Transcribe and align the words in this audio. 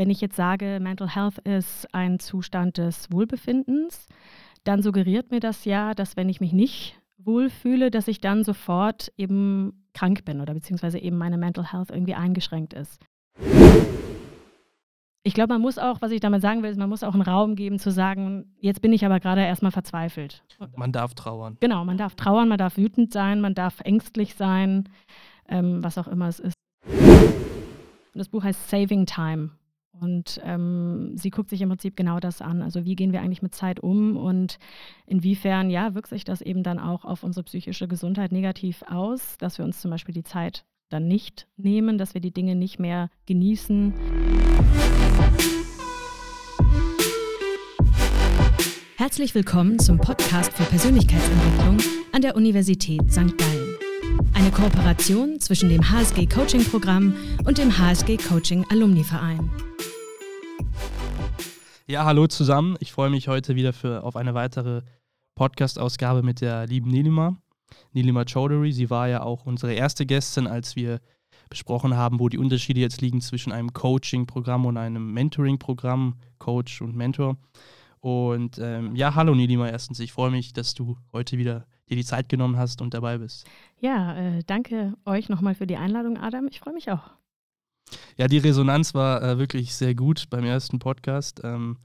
wenn 0.00 0.08
ich 0.08 0.22
jetzt 0.22 0.36
sage, 0.36 0.78
Mental 0.80 1.14
Health 1.14 1.36
ist 1.40 1.86
ein 1.94 2.18
Zustand 2.20 2.78
des 2.78 3.12
Wohlbefindens, 3.12 4.08
dann 4.64 4.80
suggeriert 4.80 5.30
mir 5.30 5.40
das 5.40 5.66
ja, 5.66 5.92
dass 5.92 6.16
wenn 6.16 6.30
ich 6.30 6.40
mich 6.40 6.54
nicht 6.54 6.98
wohlfühle, 7.18 7.90
dass 7.90 8.08
ich 8.08 8.18
dann 8.18 8.42
sofort 8.42 9.12
eben 9.18 9.84
krank 9.92 10.24
bin 10.24 10.40
oder 10.40 10.54
beziehungsweise 10.54 10.98
eben 10.98 11.18
meine 11.18 11.36
Mental 11.36 11.70
Health 11.70 11.90
irgendwie 11.90 12.14
eingeschränkt 12.14 12.72
ist. 12.72 12.98
Ich 15.22 15.34
glaube, 15.34 15.52
man 15.52 15.60
muss 15.60 15.76
auch, 15.76 16.00
was 16.00 16.12
ich 16.12 16.20
damit 16.20 16.40
sagen 16.40 16.62
will, 16.62 16.70
ist, 16.70 16.78
man 16.78 16.88
muss 16.88 17.04
auch 17.04 17.12
einen 17.12 17.20
Raum 17.20 17.54
geben 17.54 17.78
zu 17.78 17.90
sagen, 17.90 18.54
jetzt 18.58 18.80
bin 18.80 18.94
ich 18.94 19.04
aber 19.04 19.20
gerade 19.20 19.42
erstmal 19.42 19.70
verzweifelt. 19.70 20.42
Man 20.76 20.92
darf 20.92 21.12
trauern. 21.12 21.58
Genau, 21.60 21.84
man 21.84 21.98
darf 21.98 22.14
trauern, 22.14 22.48
man 22.48 22.56
darf 22.56 22.78
wütend 22.78 23.12
sein, 23.12 23.42
man 23.42 23.54
darf 23.54 23.80
ängstlich 23.80 24.34
sein, 24.34 24.88
ähm, 25.46 25.84
was 25.84 25.98
auch 25.98 26.08
immer 26.08 26.28
es 26.28 26.40
ist. 26.40 26.54
Und 26.86 28.18
das 28.18 28.30
Buch 28.30 28.44
heißt 28.44 28.70
Saving 28.70 29.04
Time. 29.04 29.50
Und 30.00 30.40
ähm, 30.44 31.12
sie 31.16 31.30
guckt 31.30 31.50
sich 31.50 31.60
im 31.60 31.68
Prinzip 31.68 31.94
genau 31.94 32.20
das 32.20 32.40
an. 32.40 32.62
Also 32.62 32.84
wie 32.84 32.96
gehen 32.96 33.12
wir 33.12 33.20
eigentlich 33.20 33.42
mit 33.42 33.54
Zeit 33.54 33.80
um 33.80 34.16
und 34.16 34.58
inwiefern, 35.06 35.68
ja, 35.68 35.94
wirkt 35.94 36.08
sich 36.08 36.24
das 36.24 36.40
eben 36.40 36.62
dann 36.62 36.78
auch 36.78 37.04
auf 37.04 37.22
unsere 37.22 37.44
psychische 37.44 37.86
Gesundheit 37.86 38.32
negativ 38.32 38.82
aus, 38.88 39.36
dass 39.38 39.58
wir 39.58 39.64
uns 39.64 39.80
zum 39.80 39.90
Beispiel 39.90 40.14
die 40.14 40.22
Zeit 40.22 40.64
dann 40.88 41.06
nicht 41.06 41.46
nehmen, 41.56 41.98
dass 41.98 42.14
wir 42.14 42.20
die 42.20 42.32
Dinge 42.32 42.56
nicht 42.56 42.78
mehr 42.78 43.10
genießen. 43.26 43.92
Herzlich 48.96 49.34
willkommen 49.34 49.78
zum 49.78 49.98
Podcast 49.98 50.52
für 50.52 50.64
Persönlichkeitsentwicklung 50.64 51.78
an 52.12 52.22
der 52.22 52.36
Universität 52.36 53.00
St. 53.10 53.36
Gallen. 53.38 53.76
Eine 54.34 54.50
Kooperation 54.50 55.40
zwischen 55.40 55.68
dem 55.68 55.90
HSG 55.90 56.26
Coaching 56.26 56.64
Programm 56.64 57.14
und 57.44 57.58
dem 57.58 57.78
HSG 57.78 58.16
Coaching 58.16 58.64
Alumni 58.70 59.04
Verein. 59.04 59.50
Ja, 61.90 62.04
hallo 62.04 62.28
zusammen. 62.28 62.76
Ich 62.78 62.92
freue 62.92 63.10
mich 63.10 63.26
heute 63.26 63.56
wieder 63.56 63.72
für, 63.72 64.04
auf 64.04 64.14
eine 64.14 64.32
weitere 64.32 64.82
Podcast-Ausgabe 65.34 66.22
mit 66.22 66.40
der 66.40 66.68
lieben 66.68 66.88
Nilima. 66.88 67.36
Nilima 67.92 68.24
Chaudhary. 68.24 68.70
Sie 68.70 68.90
war 68.90 69.08
ja 69.08 69.24
auch 69.24 69.44
unsere 69.44 69.72
erste 69.72 70.06
Gästin, 70.06 70.46
als 70.46 70.76
wir 70.76 71.00
besprochen 71.48 71.96
haben, 71.96 72.20
wo 72.20 72.28
die 72.28 72.38
Unterschiede 72.38 72.78
jetzt 72.78 73.00
liegen 73.00 73.20
zwischen 73.20 73.50
einem 73.50 73.72
Coaching-Programm 73.72 74.66
und 74.66 74.76
einem 74.76 75.12
Mentoring-Programm, 75.12 76.14
Coach 76.38 76.80
und 76.80 76.94
Mentor. 76.94 77.38
Und 77.98 78.60
ähm, 78.62 78.94
ja, 78.94 79.16
hallo 79.16 79.34
Nilima 79.34 79.68
erstens. 79.68 79.98
Ich 79.98 80.12
freue 80.12 80.30
mich, 80.30 80.52
dass 80.52 80.74
du 80.74 80.96
heute 81.12 81.38
wieder 81.38 81.66
dir 81.88 81.96
die 81.96 82.04
Zeit 82.04 82.28
genommen 82.28 82.56
hast 82.56 82.82
und 82.82 82.94
dabei 82.94 83.18
bist. 83.18 83.48
Ja, 83.80 84.16
äh, 84.16 84.44
danke 84.46 84.94
euch 85.06 85.28
nochmal 85.28 85.56
für 85.56 85.66
die 85.66 85.76
Einladung, 85.76 86.18
Adam. 86.18 86.46
Ich 86.46 86.60
freue 86.60 86.74
mich 86.74 86.88
auch. 86.92 87.10
Ja, 88.16 88.28
die 88.28 88.38
Resonanz 88.38 88.94
war 88.94 89.22
äh, 89.22 89.38
wirklich 89.38 89.74
sehr 89.74 89.94
gut 89.94 90.28
beim 90.30 90.44
ersten 90.44 90.78
Podcast. 90.78 91.40
Ähm, 91.44 91.78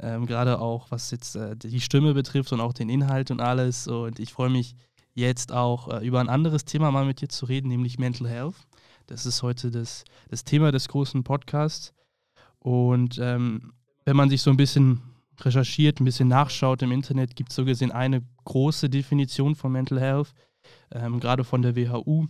ähm, 0.00 0.26
Gerade 0.26 0.58
auch, 0.58 0.90
was 0.90 1.10
jetzt 1.10 1.36
äh, 1.36 1.56
die 1.56 1.80
Stimme 1.80 2.14
betrifft 2.14 2.52
und 2.52 2.60
auch 2.60 2.72
den 2.72 2.88
Inhalt 2.88 3.30
und 3.30 3.40
alles. 3.40 3.86
Und 3.86 4.18
ich 4.18 4.32
freue 4.32 4.50
mich 4.50 4.74
jetzt 5.14 5.52
auch 5.52 5.88
äh, 5.88 6.06
über 6.06 6.20
ein 6.20 6.28
anderes 6.28 6.64
Thema 6.64 6.90
mal 6.90 7.04
mit 7.04 7.20
dir 7.20 7.28
zu 7.28 7.46
reden, 7.46 7.68
nämlich 7.68 7.98
Mental 7.98 8.28
Health. 8.28 8.56
Das 9.06 9.26
ist 9.26 9.42
heute 9.42 9.70
das, 9.70 10.04
das 10.28 10.44
Thema 10.44 10.72
des 10.72 10.88
großen 10.88 11.22
Podcasts. 11.22 11.92
Und 12.58 13.18
ähm, 13.18 13.72
wenn 14.04 14.16
man 14.16 14.30
sich 14.30 14.42
so 14.42 14.50
ein 14.50 14.56
bisschen 14.56 15.02
recherchiert, 15.40 16.00
ein 16.00 16.04
bisschen 16.04 16.28
nachschaut 16.28 16.82
im 16.82 16.92
Internet, 16.92 17.36
gibt 17.36 17.50
es 17.50 17.56
so 17.56 17.64
gesehen 17.64 17.92
eine 17.92 18.22
große 18.44 18.88
Definition 18.88 19.54
von 19.54 19.72
Mental 19.72 20.00
Health, 20.00 20.32
ähm, 20.92 21.20
gerade 21.20 21.44
von 21.44 21.62
der 21.62 21.76
WHO. 21.76 22.26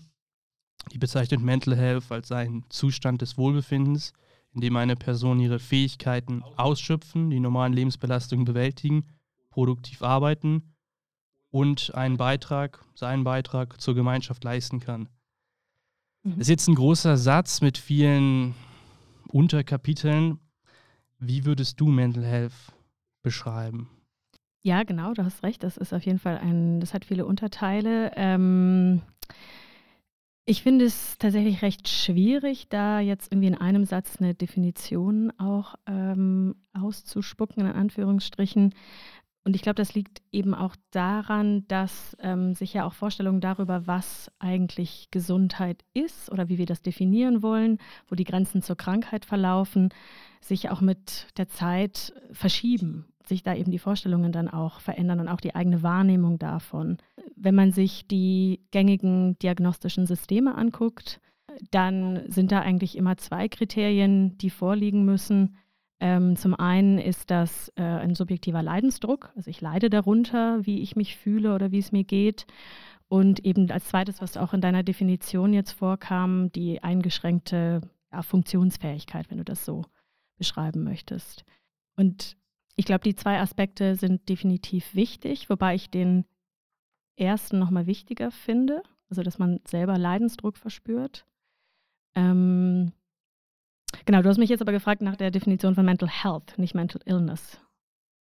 Die 0.92 0.98
bezeichnet 0.98 1.40
Mental 1.40 1.76
Health 1.76 2.10
als 2.10 2.30
einen 2.32 2.64
Zustand 2.68 3.22
des 3.22 3.36
Wohlbefindens, 3.36 4.12
in 4.52 4.60
dem 4.60 4.76
eine 4.76 4.96
Person 4.96 5.40
ihre 5.40 5.58
Fähigkeiten 5.58 6.42
ausschöpfen, 6.56 7.30
die 7.30 7.40
normalen 7.40 7.72
Lebensbelastungen 7.72 8.44
bewältigen, 8.44 9.06
produktiv 9.50 10.02
arbeiten 10.02 10.74
und 11.50 11.94
einen 11.94 12.16
Beitrag, 12.16 12.84
seinen 12.94 13.24
Beitrag 13.24 13.80
zur 13.80 13.94
Gemeinschaft 13.94 14.44
leisten 14.44 14.80
kann. 14.80 15.08
Mhm. 16.22 16.30
Das 16.30 16.40
ist 16.40 16.48
jetzt 16.48 16.68
ein 16.68 16.74
großer 16.74 17.16
Satz 17.16 17.60
mit 17.60 17.78
vielen 17.78 18.54
Unterkapiteln. 19.28 20.38
Wie 21.18 21.44
würdest 21.44 21.80
du 21.80 21.86
Mental 21.86 22.24
Health 22.24 22.52
beschreiben? 23.22 23.88
Ja, 24.62 24.82
genau, 24.82 25.12
du 25.12 25.24
hast 25.24 25.42
recht. 25.42 25.62
Das 25.62 25.76
ist 25.76 25.92
auf 25.92 26.04
jeden 26.06 26.18
Fall 26.18 26.38
ein, 26.38 26.80
das 26.80 26.94
hat 26.94 27.04
viele 27.04 27.26
Unterteile. 27.26 28.12
Ähm, 28.16 29.02
ich 30.46 30.62
finde 30.62 30.84
es 30.84 31.16
tatsächlich 31.18 31.62
recht 31.62 31.88
schwierig, 31.88 32.68
da 32.68 33.00
jetzt 33.00 33.32
irgendwie 33.32 33.48
in 33.48 33.54
einem 33.54 33.84
Satz 33.84 34.18
eine 34.20 34.34
Definition 34.34 35.32
auch 35.38 35.74
ähm, 35.86 36.56
auszuspucken, 36.74 37.64
in 37.64 37.72
Anführungsstrichen. 37.72 38.74
Und 39.44 39.54
ich 39.54 39.62
glaube, 39.62 39.76
das 39.76 39.94
liegt 39.94 40.22
eben 40.32 40.54
auch 40.54 40.74
daran, 40.90 41.68
dass 41.68 42.16
ähm, 42.20 42.54
sich 42.54 42.72
ja 42.72 42.86
auch 42.86 42.94
Vorstellungen 42.94 43.42
darüber, 43.42 43.86
was 43.86 44.30
eigentlich 44.38 45.08
Gesundheit 45.10 45.84
ist 45.92 46.32
oder 46.32 46.48
wie 46.48 46.56
wir 46.56 46.66
das 46.66 46.80
definieren 46.80 47.42
wollen, 47.42 47.78
wo 48.08 48.14
die 48.14 48.24
Grenzen 48.24 48.62
zur 48.62 48.76
Krankheit 48.76 49.26
verlaufen, 49.26 49.90
sich 50.40 50.70
auch 50.70 50.80
mit 50.80 51.26
der 51.36 51.48
Zeit 51.48 52.14
verschieben 52.32 53.06
sich 53.26 53.42
da 53.42 53.54
eben 53.54 53.70
die 53.70 53.78
Vorstellungen 53.78 54.32
dann 54.32 54.48
auch 54.48 54.80
verändern 54.80 55.20
und 55.20 55.28
auch 55.28 55.40
die 55.40 55.54
eigene 55.54 55.82
Wahrnehmung 55.82 56.38
davon. 56.38 56.98
Wenn 57.36 57.54
man 57.54 57.72
sich 57.72 58.06
die 58.06 58.60
gängigen 58.70 59.38
diagnostischen 59.38 60.06
Systeme 60.06 60.54
anguckt, 60.54 61.20
dann 61.70 62.22
sind 62.28 62.52
da 62.52 62.60
eigentlich 62.60 62.96
immer 62.96 63.16
zwei 63.16 63.48
Kriterien, 63.48 64.36
die 64.38 64.50
vorliegen 64.50 65.04
müssen. 65.04 65.56
Ähm, 66.04 66.36
zum 66.36 66.52
einen 66.52 66.98
ist 66.98 67.30
das 67.30 67.72
äh, 67.76 67.82
ein 67.82 68.14
subjektiver 68.14 68.62
Leidensdruck, 68.62 69.32
also 69.36 69.48
ich 69.48 69.62
leide 69.62 69.88
darunter, 69.88 70.58
wie 70.66 70.82
ich 70.82 70.96
mich 70.96 71.16
fühle 71.16 71.54
oder 71.54 71.72
wie 71.72 71.78
es 71.78 71.92
mir 71.92 72.04
geht. 72.04 72.46
Und 73.08 73.42
eben 73.46 73.70
als 73.70 73.86
zweites, 73.88 74.20
was 74.20 74.36
auch 74.36 74.52
in 74.52 74.60
deiner 74.60 74.82
Definition 74.82 75.54
jetzt 75.54 75.72
vorkam, 75.72 76.52
die 76.52 76.82
eingeschränkte 76.82 77.80
ja, 78.12 78.20
Funktionsfähigkeit, 78.20 79.30
wenn 79.30 79.38
du 79.38 79.44
das 79.44 79.64
so 79.64 79.86
beschreiben 80.36 80.84
möchtest. 80.84 81.46
Und 81.96 82.36
ich 82.76 82.84
glaube, 82.84 83.04
die 83.04 83.14
zwei 83.14 83.40
Aspekte 83.40 83.96
sind 83.96 84.28
definitiv 84.28 84.94
wichtig, 84.94 85.48
wobei 85.48 85.74
ich 85.74 85.88
den 85.88 86.26
ersten 87.16 87.58
nochmal 87.58 87.86
wichtiger 87.86 88.30
finde, 88.30 88.82
also 89.08 89.22
dass 89.22 89.38
man 89.38 89.60
selber 89.66 89.96
Leidensdruck 89.96 90.58
verspürt. 90.58 91.24
Ähm, 92.14 92.92
genau, 94.04 94.22
du 94.22 94.28
hast 94.28 94.38
mich 94.38 94.50
jetzt 94.50 94.62
aber 94.62 94.72
gefragt 94.72 95.02
nach 95.02 95.16
der 95.16 95.30
Definition 95.30 95.74
von 95.74 95.84
Mental 95.84 96.08
Health, 96.08 96.54
nicht 96.58 96.74
Mental 96.74 97.00
Illness. 97.04 97.60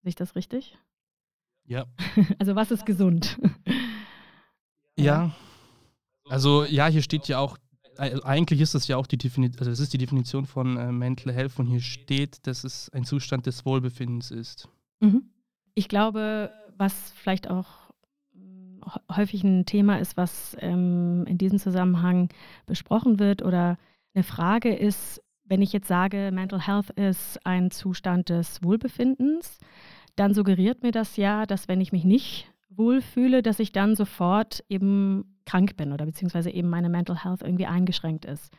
Sehe 0.01 0.09
ich 0.09 0.15
das 0.15 0.35
richtig? 0.35 0.77
Ja. 1.65 1.85
Also 2.39 2.55
was 2.55 2.71
ist 2.71 2.85
gesund? 2.85 3.37
Ja. 4.95 5.31
Also 6.29 6.65
ja, 6.65 6.85
hier 6.85 7.01
steht 7.01 7.27
ja 7.27 7.39
auch 7.39 7.57
eigentlich 7.97 8.61
ist 8.61 8.75
das 8.75 8.87
ja 8.87 8.97
auch 8.97 9.07
die 9.07 9.17
Definition, 9.17 9.59
also 9.59 9.71
das 9.71 9.79
ist 9.79 9.93
die 9.93 9.97
Definition 9.97 10.45
von 10.45 10.77
äh, 10.77 10.91
Mental 10.91 11.33
Health 11.33 11.59
und 11.59 11.67
hier 11.67 11.79
steht, 11.79 12.45
dass 12.47 12.63
es 12.63 12.89
ein 12.89 13.05
Zustand 13.05 13.45
des 13.45 13.65
Wohlbefindens 13.65 14.31
ist. 14.31 14.67
Mhm. 14.99 15.29
Ich 15.75 15.89
glaube, 15.89 16.51
was 16.77 17.11
vielleicht 17.15 17.49
auch 17.49 17.67
hm, 18.33 18.81
häufig 19.15 19.43
ein 19.43 19.65
Thema 19.65 19.99
ist, 19.99 20.17
was 20.17 20.55
ähm, 20.59 21.25
in 21.27 21.37
diesem 21.37 21.59
Zusammenhang 21.59 22.29
besprochen 22.65 23.19
wird 23.19 23.41
oder 23.41 23.77
eine 24.13 24.23
Frage 24.23 24.73
ist, 24.75 25.21
wenn 25.53 25.61
ich 25.61 25.71
jetzt 25.71 25.87
sage, 25.87 26.31
Mental 26.33 26.65
Health 26.65 26.89
ist 26.89 27.45
ein 27.45 27.69
Zustand 27.69 28.29
des 28.29 28.63
Wohlbefindens, 28.63 29.59
dann 30.15 30.33
suggeriert 30.33 30.81
mir 30.81 30.91
das 30.91 31.15
ja, 31.15 31.45
dass 31.45 31.67
wenn 31.67 31.79
ich 31.79 31.91
mich 31.91 32.05
nicht 32.05 32.51
wohlfühle, 32.71 33.43
dass 33.43 33.59
ich 33.59 33.71
dann 33.71 33.95
sofort 33.95 34.63
eben 34.67 35.37
krank 35.45 35.77
bin 35.77 35.93
oder 35.93 36.07
beziehungsweise 36.07 36.49
eben 36.49 36.69
meine 36.69 36.89
Mental 36.89 37.23
Health 37.23 37.43
irgendwie 37.43 37.67
eingeschränkt 37.67 38.25
ist. 38.25 38.51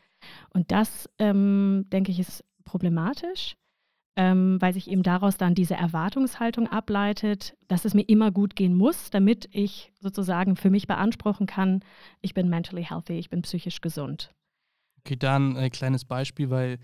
Und 0.50 0.70
das, 0.70 1.10
ähm, 1.18 1.86
denke 1.92 2.12
ich, 2.12 2.20
ist 2.20 2.44
problematisch, 2.64 3.56
ähm, 4.14 4.58
weil 4.60 4.72
sich 4.72 4.88
eben 4.88 5.02
daraus 5.02 5.36
dann 5.36 5.56
diese 5.56 5.74
Erwartungshaltung 5.74 6.68
ableitet, 6.68 7.56
dass 7.66 7.84
es 7.84 7.94
mir 7.94 8.08
immer 8.08 8.30
gut 8.30 8.54
gehen 8.54 8.76
muss, 8.76 9.10
damit 9.10 9.48
ich 9.50 9.92
sozusagen 9.98 10.54
für 10.54 10.70
mich 10.70 10.86
beanspruchen 10.86 11.48
kann, 11.48 11.80
ich 12.20 12.34
bin 12.34 12.48
mentally 12.48 12.84
healthy, 12.84 13.14
ich 13.14 13.30
bin 13.30 13.42
psychisch 13.42 13.80
gesund. 13.80 14.32
Okay, 15.04 15.16
dann 15.16 15.56
ein 15.56 15.70
kleines 15.70 16.06
Beispiel, 16.06 16.48
weil 16.48 16.78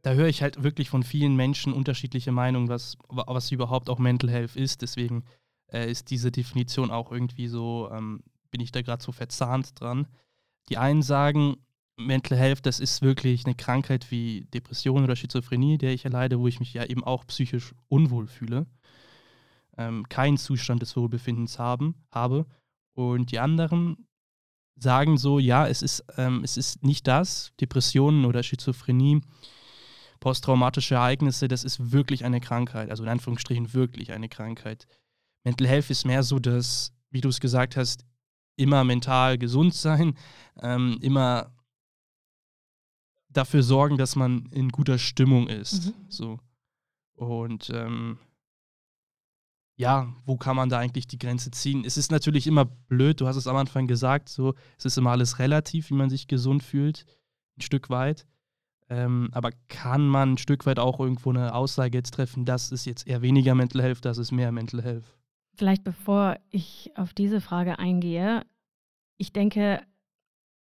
da 0.00 0.12
höre 0.12 0.28
ich 0.28 0.42
halt 0.42 0.62
wirklich 0.62 0.88
von 0.88 1.02
vielen 1.02 1.36
Menschen 1.36 1.72
unterschiedliche 1.72 2.32
Meinungen, 2.32 2.68
was, 2.68 2.96
was 3.08 3.52
überhaupt 3.52 3.90
auch 3.90 3.98
Mental 3.98 4.30
Health 4.30 4.56
ist. 4.56 4.82
Deswegen 4.82 5.24
äh, 5.72 5.90
ist 5.90 6.10
diese 6.10 6.30
Definition 6.30 6.90
auch 6.90 7.12
irgendwie 7.12 7.48
so, 7.48 7.90
ähm, 7.92 8.22
bin 8.50 8.60
ich 8.60 8.72
da 8.72 8.80
gerade 8.80 9.02
so 9.02 9.12
verzahnt 9.12 9.78
dran. 9.78 10.06
Die 10.70 10.78
einen 10.78 11.02
sagen, 11.02 11.56
Mental 11.96 12.36
Health, 12.36 12.66
das 12.66 12.80
ist 12.80 13.02
wirklich 13.02 13.44
eine 13.44 13.54
Krankheit 13.54 14.10
wie 14.10 14.46
Depression 14.52 15.04
oder 15.04 15.16
Schizophrenie, 15.16 15.78
der 15.78 15.92
ich 15.92 16.04
erleide, 16.04 16.40
wo 16.40 16.48
ich 16.48 16.60
mich 16.60 16.72
ja 16.72 16.84
eben 16.84 17.04
auch 17.04 17.26
psychisch 17.26 17.74
unwohl 17.88 18.26
fühle, 18.26 18.66
ähm, 19.76 20.08
keinen 20.08 20.38
Zustand 20.38 20.82
des 20.82 20.96
Wohlbefindens 20.96 21.58
haben, 21.58 21.94
habe. 22.10 22.46
Und 22.94 23.32
die 23.32 23.38
anderen 23.38 24.06
sagen 24.76 25.18
so, 25.18 25.38
ja, 25.38 25.66
es 25.66 25.82
ist, 25.82 26.04
ähm, 26.16 26.42
es 26.44 26.56
ist 26.56 26.82
nicht 26.82 27.06
das, 27.06 27.52
Depressionen 27.60 28.24
oder 28.24 28.42
Schizophrenie 28.42 29.20
posttraumatische 30.24 30.94
Ereignisse, 30.94 31.48
das 31.48 31.64
ist 31.64 31.92
wirklich 31.92 32.24
eine 32.24 32.40
Krankheit, 32.40 32.88
also 32.88 33.02
in 33.02 33.10
Anführungsstrichen 33.10 33.74
wirklich 33.74 34.10
eine 34.10 34.30
Krankheit. 34.30 34.86
Mental 35.44 35.68
Health 35.68 35.90
ist 35.90 36.06
mehr 36.06 36.22
so 36.22 36.38
das, 36.38 36.94
wie 37.10 37.20
du 37.20 37.28
es 37.28 37.40
gesagt 37.40 37.76
hast, 37.76 38.06
immer 38.56 38.84
mental 38.84 39.36
gesund 39.36 39.74
sein, 39.74 40.16
ähm, 40.62 40.96
immer 41.02 41.52
dafür 43.28 43.62
sorgen, 43.62 43.98
dass 43.98 44.16
man 44.16 44.46
in 44.46 44.70
guter 44.70 44.96
Stimmung 44.96 45.46
ist. 45.46 45.88
Mhm. 45.88 45.94
So. 46.08 46.40
Und 47.16 47.68
ähm, 47.74 48.18
ja, 49.76 50.14
wo 50.24 50.36
kann 50.36 50.56
man 50.56 50.68
da 50.68 50.78
eigentlich 50.78 51.06
die 51.06 51.18
Grenze 51.18 51.50
ziehen? 51.50 51.84
Es 51.84 51.96
ist 51.96 52.10
natürlich 52.10 52.46
immer 52.46 52.64
blöd, 52.64 53.20
du 53.20 53.26
hast 53.26 53.36
es 53.36 53.46
am 53.46 53.56
Anfang 53.56 53.86
gesagt, 53.86 54.28
so, 54.28 54.54
es 54.78 54.84
ist 54.84 54.98
immer 54.98 55.10
alles 55.10 55.38
relativ, 55.38 55.90
wie 55.90 55.94
man 55.94 56.10
sich 56.10 56.28
gesund 56.28 56.62
fühlt, 56.62 57.04
ein 57.58 57.62
Stück 57.62 57.90
weit. 57.90 58.26
Ähm, 58.88 59.30
aber 59.32 59.50
kann 59.68 60.06
man 60.06 60.34
ein 60.34 60.38
Stück 60.38 60.66
weit 60.66 60.78
auch 60.78 61.00
irgendwo 61.00 61.30
eine 61.30 61.54
Aussage 61.54 61.98
jetzt 61.98 62.14
treffen, 62.14 62.44
das 62.44 62.70
ist 62.70 62.84
jetzt 62.84 63.06
eher 63.06 63.22
weniger 63.22 63.54
Mental 63.54 63.82
Health, 63.82 64.04
das 64.04 64.18
ist 64.18 64.30
mehr 64.30 64.52
Mental 64.52 64.82
Health? 64.82 65.16
Vielleicht 65.56 65.84
bevor 65.84 66.36
ich 66.50 66.92
auf 66.94 67.14
diese 67.14 67.40
Frage 67.40 67.78
eingehe, 67.78 68.44
ich 69.16 69.32
denke, 69.32 69.80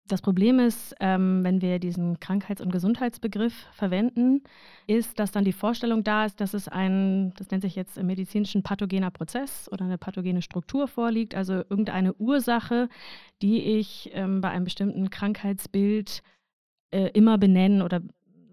das 0.08 0.22
Problem 0.22 0.58
ist, 0.58 0.94
ähm, 1.00 1.44
wenn 1.44 1.60
wir 1.62 1.78
diesen 1.78 2.18
Krankheits- 2.20 2.60
und 2.60 2.72
Gesundheitsbegriff 2.72 3.54
verwenden, 3.72 4.42
ist, 4.86 5.18
dass 5.18 5.30
dann 5.30 5.44
die 5.44 5.52
Vorstellung 5.52 6.02
da 6.04 6.24
ist, 6.24 6.40
dass 6.40 6.54
es 6.54 6.68
ein, 6.68 7.32
das 7.36 7.50
nennt 7.50 7.62
sich 7.62 7.76
jetzt 7.76 7.98
im 7.98 8.06
medizinischen 8.06 8.62
pathogener 8.62 9.10
Prozess 9.10 9.68
oder 9.70 9.84
eine 9.84 9.98
pathogene 9.98 10.42
Struktur 10.42 10.88
vorliegt, 10.88 11.34
also 11.34 11.54
irgendeine 11.54 12.14
Ursache, 12.14 12.88
die 13.42 13.62
ich 13.78 14.10
ähm, 14.14 14.40
bei 14.40 14.50
einem 14.50 14.64
bestimmten 14.64 15.10
Krankheitsbild 15.10 16.22
äh, 16.90 17.10
immer 17.12 17.38
benennen 17.38 17.82
oder 17.82 18.00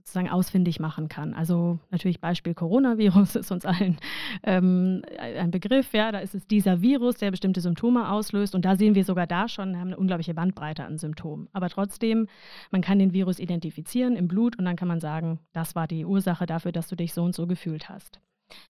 sozusagen 0.06 0.30
ausfindig 0.30 0.80
machen 0.80 1.10
kann. 1.10 1.34
Also 1.34 1.80
natürlich 1.90 2.22
Beispiel 2.22 2.54
Coronavirus 2.54 3.36
ist 3.38 3.52
uns 3.52 3.66
allen 3.66 3.98
ähm, 4.44 5.02
ein 5.18 5.50
Begriff. 5.50 5.94
Ja, 5.94 6.12
da 6.12 6.20
ist 6.20 6.36
es 6.36 6.46
dieser 6.46 6.82
Virus, 6.82 7.18
der 7.18 7.32
bestimmte 7.32 7.60
Symptome 7.60 8.10
auslöst. 8.10 8.54
Und 8.54 8.66
da 8.66 8.76
sehen 8.76 8.94
wir 8.94 9.04
sogar 9.04 9.26
da 9.26 9.50
schon, 9.50 9.78
haben 9.78 9.88
eine 9.88 9.98
unglaubliche 9.98 10.36
Bandbreite 10.36 10.86
an 10.86 11.00
Symptomen. 11.00 11.50
Aber 11.54 11.70
trotzdem, 11.70 12.28
man 12.70 12.82
kann 12.82 13.00
den 13.00 13.14
Virus 13.14 13.40
identifizieren 13.40 14.16
im 14.16 14.28
Blut 14.28 14.60
und 14.60 14.66
dann 14.66 14.76
kann 14.76 14.88
man 14.88 15.00
sagen, 15.00 15.40
das 15.54 15.74
war 15.74 15.88
die 15.88 16.06
Ursache 16.06 16.46
dafür, 16.46 16.72
dass 16.72 16.88
du 16.88 16.96
dich 16.96 17.12
so 17.12 17.24
und 17.24 17.34
so 17.34 17.48
gefühlt 17.48 17.90
hast. 17.90 18.20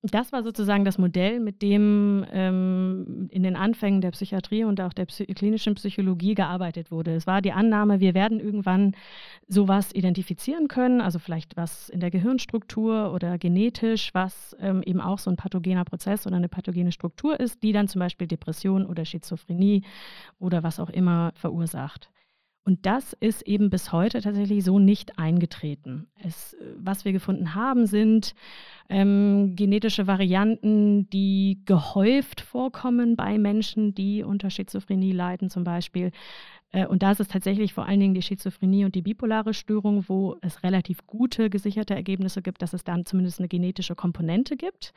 Das 0.02 0.32
war 0.32 0.44
sozusagen 0.44 0.86
das 0.86 0.98
Modell, 0.98 1.40
mit 1.40 1.62
dem 1.62 2.26
ähm, 2.32 3.28
in 3.30 3.44
den 3.44 3.56
Anfängen 3.56 4.02
der 4.02 4.12
Psychiatrie 4.12 4.64
und 4.64 4.80
auch 4.80 4.94
der 4.94 5.06
Psy 5.06 5.26
klinischen 5.28 5.76
Psychologie 5.76 6.34
gearbeitet 6.34 6.92
wurde. 6.92 7.14
Es 7.16 7.28
war 7.28 7.42
die 7.42 7.52
Annahme, 7.52 8.00
wir 8.00 8.14
werden 8.14 8.40
irgendwann 8.40 8.96
sowas 9.48 9.94
identifizieren 9.94 10.68
können, 10.68 11.02
also 11.02 11.20
vielleicht 11.20 11.58
was 11.58 11.90
in 11.90 12.00
der 12.00 12.12
Gehirnstruktur 12.12 13.12
oder 13.14 13.38
genetisch, 13.38 14.14
was 14.14 14.56
ähm, 14.60 14.82
eben 14.84 15.02
auch 15.02 15.20
so 15.20 15.30
ein 15.30 15.38
pathogener 15.38 15.86
Prozess 15.86 16.26
oder 16.26 16.38
eine 16.38 16.50
pathogene 16.50 16.92
Struktur 16.92 17.40
ist, 17.40 17.62
die 17.62 17.74
dann 17.74 17.88
zum 17.88 18.00
Beispiel 18.00 18.28
Depression 18.28 18.86
oder 18.86 19.04
Schizophrenie 19.06 19.84
oder 20.40 20.64
was 20.64 20.80
auch 20.80 20.90
immer 20.90 21.32
verursacht. 21.36 22.10
Und 22.66 22.88
das 22.88 23.14
ist 23.14 23.44
eben 23.44 23.70
bis 23.70 23.92
heute 23.92 24.22
tatsächlich 24.22 24.64
so 24.64 24.80
nicht 24.80 25.20
eingetreten. 25.20 26.08
Es, 26.24 26.58
was 26.78 27.06
wir 27.06 27.12
gefunden 27.12 27.54
haben, 27.54 27.86
sind 27.86 28.34
ähm, 28.90 29.56
genetische 29.56 30.08
Varianten, 30.08 31.08
die 31.12 31.62
gehäuft 31.66 32.42
vorkommen 32.42 33.16
bei 33.16 33.38
Menschen, 33.38 33.94
die 33.94 34.24
unter 34.24 34.50
Schizophrenie 34.50 35.12
leiden 35.12 35.52
zum 35.52 35.64
Beispiel. 35.64 36.12
Äh, 36.72 36.88
und 36.88 37.04
da 37.04 37.12
ist 37.12 37.20
es 37.20 37.28
tatsächlich 37.28 37.72
vor 37.72 37.86
allen 37.86 38.00
Dingen 38.00 38.16
die 38.16 38.24
Schizophrenie 38.24 38.84
und 38.84 38.96
die 38.96 39.04
bipolare 39.04 39.54
Störung, 39.54 40.04
wo 40.08 40.36
es 40.42 40.64
relativ 40.64 41.06
gute 41.06 41.52
gesicherte 41.52 41.94
Ergebnisse 41.94 42.42
gibt, 42.42 42.64
dass 42.64 42.74
es 42.74 42.84
dann 42.84 43.06
zumindest 43.06 43.38
eine 43.40 43.48
genetische 43.48 43.94
Komponente 43.94 44.58
gibt. 44.58 44.92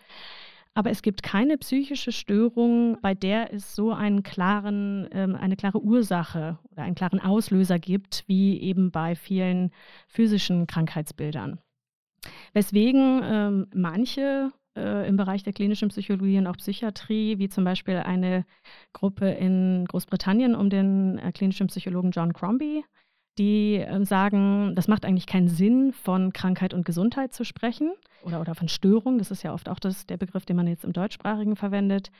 Aber 0.74 0.90
es 0.90 1.02
gibt 1.02 1.22
keine 1.22 1.58
psychische 1.58 2.12
Störung, 2.12 2.98
bei 3.00 3.14
der 3.14 3.52
es 3.52 3.74
so 3.74 3.92
einen 3.92 4.22
klaren, 4.22 5.08
ähm, 5.12 5.34
eine 5.34 5.56
klare 5.56 5.82
Ursache 5.82 6.58
oder 6.70 6.82
einen 6.82 6.94
klaren 6.94 7.20
Auslöser 7.20 7.78
gibt, 7.78 8.24
wie 8.26 8.60
eben 8.60 8.90
bei 8.90 9.16
vielen 9.16 9.70
physischen 10.06 10.66
Krankheitsbildern. 10.66 11.58
Weswegen 12.52 13.22
ähm, 13.24 13.66
manche 13.74 14.52
äh, 14.76 15.08
im 15.08 15.16
Bereich 15.16 15.42
der 15.42 15.52
klinischen 15.52 15.88
Psychologie 15.88 16.38
und 16.38 16.46
auch 16.46 16.56
Psychiatrie, 16.56 17.38
wie 17.38 17.48
zum 17.48 17.64
Beispiel 17.64 17.96
eine 17.96 18.44
Gruppe 18.92 19.30
in 19.30 19.84
Großbritannien 19.86 20.54
um 20.54 20.70
den 20.70 21.18
äh, 21.18 21.32
klinischen 21.32 21.66
Psychologen 21.66 22.10
John 22.10 22.32
Crombie, 22.32 22.84
die 23.38 23.76
äh, 23.76 24.04
sagen, 24.04 24.74
das 24.74 24.88
macht 24.88 25.04
eigentlich 25.04 25.26
keinen 25.26 25.48
Sinn, 25.48 25.92
von 25.92 26.32
Krankheit 26.32 26.74
und 26.74 26.84
Gesundheit 26.84 27.32
zu 27.32 27.44
sprechen 27.44 27.92
oder, 28.22 28.40
oder 28.40 28.54
von 28.54 28.68
Störung. 28.68 29.18
Das 29.18 29.30
ist 29.30 29.42
ja 29.42 29.52
oft 29.52 29.68
auch 29.68 29.78
das, 29.78 30.06
der 30.06 30.16
Begriff, 30.16 30.44
den 30.44 30.56
man 30.56 30.66
jetzt 30.66 30.84
im 30.84 30.92
Deutschsprachigen 30.92 31.56
verwendet, 31.56 32.10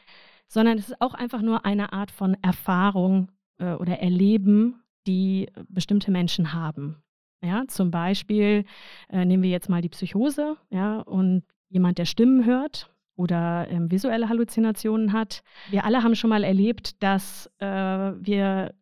sondern 0.46 0.78
es 0.78 0.88
ist 0.88 1.00
auch 1.00 1.14
einfach 1.14 1.42
nur 1.42 1.64
eine 1.64 1.92
Art 1.92 2.10
von 2.10 2.36
Erfahrung 2.42 3.30
äh, 3.58 3.72
oder 3.74 3.98
Erleben, 3.98 4.82
die 5.06 5.48
bestimmte 5.68 6.10
Menschen 6.10 6.52
haben. 6.52 7.02
Ja, 7.42 7.64
zum 7.68 7.90
Beispiel 7.90 8.64
äh, 9.08 9.24
nehmen 9.24 9.42
wir 9.42 9.50
jetzt 9.50 9.68
mal 9.68 9.82
die 9.82 9.88
Psychose, 9.88 10.56
ja, 10.70 11.00
und 11.00 11.44
jemand, 11.68 11.98
der 11.98 12.04
Stimmen 12.04 12.44
hört 12.44 12.90
oder 13.14 13.66
ähm, 13.68 13.90
visuelle 13.90 14.28
Halluzinationen 14.28 15.12
hat. 15.12 15.42
Wir 15.70 15.84
alle 15.84 16.02
haben 16.02 16.14
schon 16.14 16.30
mal 16.30 16.44
erlebt, 16.44 17.02
dass 17.02 17.50
äh, 17.58 17.66
wir 17.66 18.74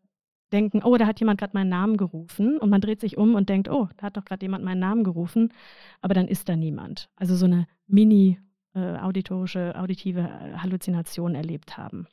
denken, 0.52 0.82
oh, 0.84 0.96
da 0.96 1.06
hat 1.06 1.20
jemand 1.20 1.40
gerade 1.40 1.54
meinen 1.54 1.68
Namen 1.68 1.96
gerufen 1.96 2.58
und 2.58 2.70
man 2.70 2.80
dreht 2.80 3.00
sich 3.00 3.16
um 3.16 3.34
und 3.34 3.48
denkt, 3.48 3.68
oh, 3.68 3.88
da 3.96 4.06
hat 4.06 4.16
doch 4.16 4.24
gerade 4.24 4.44
jemand 4.44 4.64
meinen 4.64 4.80
Namen 4.80 5.04
gerufen, 5.04 5.52
aber 6.00 6.14
dann 6.14 6.28
ist 6.28 6.48
da 6.48 6.56
niemand. 6.56 7.08
Also 7.16 7.36
so 7.36 7.46
eine 7.46 7.66
mini 7.86 8.38
äh, 8.74 8.96
auditorische, 8.98 9.74
auditive 9.76 10.20
äh, 10.20 10.58
Halluzination 10.58 11.34
erlebt 11.34 11.76
haben. 11.76 12.06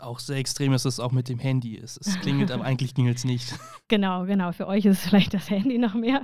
Auch 0.00 0.18
sehr 0.18 0.36
extrem 0.36 0.72
ist 0.72 0.84
es 0.84 1.00
auch 1.00 1.12
mit 1.12 1.28
dem 1.28 1.38
Handy. 1.38 1.76
Es, 1.76 1.96
es 1.96 2.18
klingelt, 2.20 2.50
aber 2.50 2.64
eigentlich 2.64 2.94
klingelt 2.94 3.18
es 3.18 3.24
nicht. 3.24 3.58
Genau, 3.88 4.24
genau. 4.24 4.52
Für 4.52 4.66
euch 4.66 4.84
ist 4.84 5.00
vielleicht 5.00 5.34
das 5.34 5.50
Handy 5.50 5.78
noch 5.78 5.94
mehr, 5.94 6.22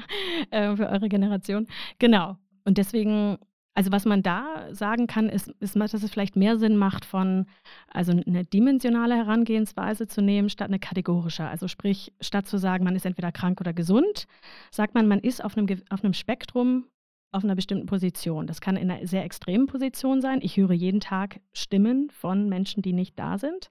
äh, 0.51 0.75
für 0.77 0.89
eure 0.89 1.09
Generation. 1.09 1.67
Genau. 1.99 2.37
Und 2.65 2.79
deswegen 2.79 3.39
also 3.75 3.91
was 3.91 4.05
man 4.05 4.23
da 4.23 4.73
sagen 4.73 5.07
kann, 5.07 5.29
ist, 5.29 5.49
ist, 5.61 5.77
dass 5.77 5.95
es 5.95 6.11
vielleicht 6.11 6.37
mehr 6.37 6.59
Sinn 6.59 6.77
macht, 6.77 7.05
von 7.05 7.47
also 7.89 8.13
eine 8.13 8.45
dimensionale 8.45 9.17
Herangehensweise 9.17 10.07
zu 10.07 10.23
nehmen, 10.23 10.49
statt 10.49 10.69
eine 10.69 10.79
kategorische. 10.79 11.45
Also 11.45 11.67
sprich, 11.67 12.13
statt 12.21 12.47
zu 12.47 12.57
sagen, 12.57 12.85
man 12.85 12.95
ist 12.95 13.05
entweder 13.05 13.33
krank 13.33 13.61
oder 13.61 13.73
gesund, 13.73 14.27
sagt 14.71 14.95
man, 14.95 15.09
man 15.09 15.19
ist 15.19 15.45
auf 15.45 15.57
einem, 15.57 15.67
auf 15.91 16.05
einem 16.05 16.15
Spektrum 16.15 16.87
auf 17.35 17.45
einer 17.45 17.57
bestimmten 17.57 17.87
Position. 17.87 18.47
Das 18.47 18.61
kann 18.61 18.77
in 18.77 18.91
einer 18.91 19.07
sehr 19.07 19.25
extremen 19.25 19.67
Position 19.67 20.21
sein. 20.21 20.39
Ich 20.41 20.57
höre 20.57 20.73
jeden 20.73 21.01
Tag 21.01 21.41
Stimmen 21.53 22.09
von 22.11 22.49
Menschen, 22.49 22.83
die 22.83 22.93
nicht 22.93 23.19
da 23.19 23.39
sind. 23.39 23.71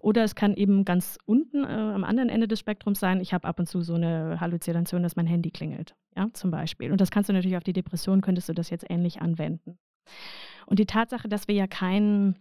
Oder 0.00 0.24
es 0.24 0.34
kann 0.34 0.54
eben 0.54 0.84
ganz 0.84 1.18
unten 1.26 1.64
äh, 1.64 1.68
am 1.68 2.04
anderen 2.04 2.30
Ende 2.30 2.48
des 2.48 2.58
Spektrums 2.58 3.00
sein. 3.00 3.20
Ich 3.20 3.34
habe 3.34 3.46
ab 3.46 3.58
und 3.58 3.66
zu 3.66 3.82
so 3.82 3.94
eine 3.94 4.40
Halluzination, 4.40 5.02
dass 5.02 5.16
mein 5.16 5.26
Handy 5.26 5.50
klingelt, 5.50 5.94
ja, 6.16 6.28
zum 6.32 6.50
Beispiel. 6.50 6.90
Und 6.90 7.00
das 7.00 7.10
kannst 7.10 7.28
du 7.28 7.34
natürlich 7.34 7.56
auf 7.56 7.64
die 7.64 7.74
Depression, 7.74 8.22
könntest 8.22 8.48
du 8.48 8.54
das 8.54 8.70
jetzt 8.70 8.86
ähnlich 8.88 9.20
anwenden. 9.20 9.78
Und 10.66 10.78
die 10.78 10.86
Tatsache, 10.86 11.28
dass 11.28 11.48
wir 11.48 11.54
ja 11.54 11.66
kein, 11.66 12.36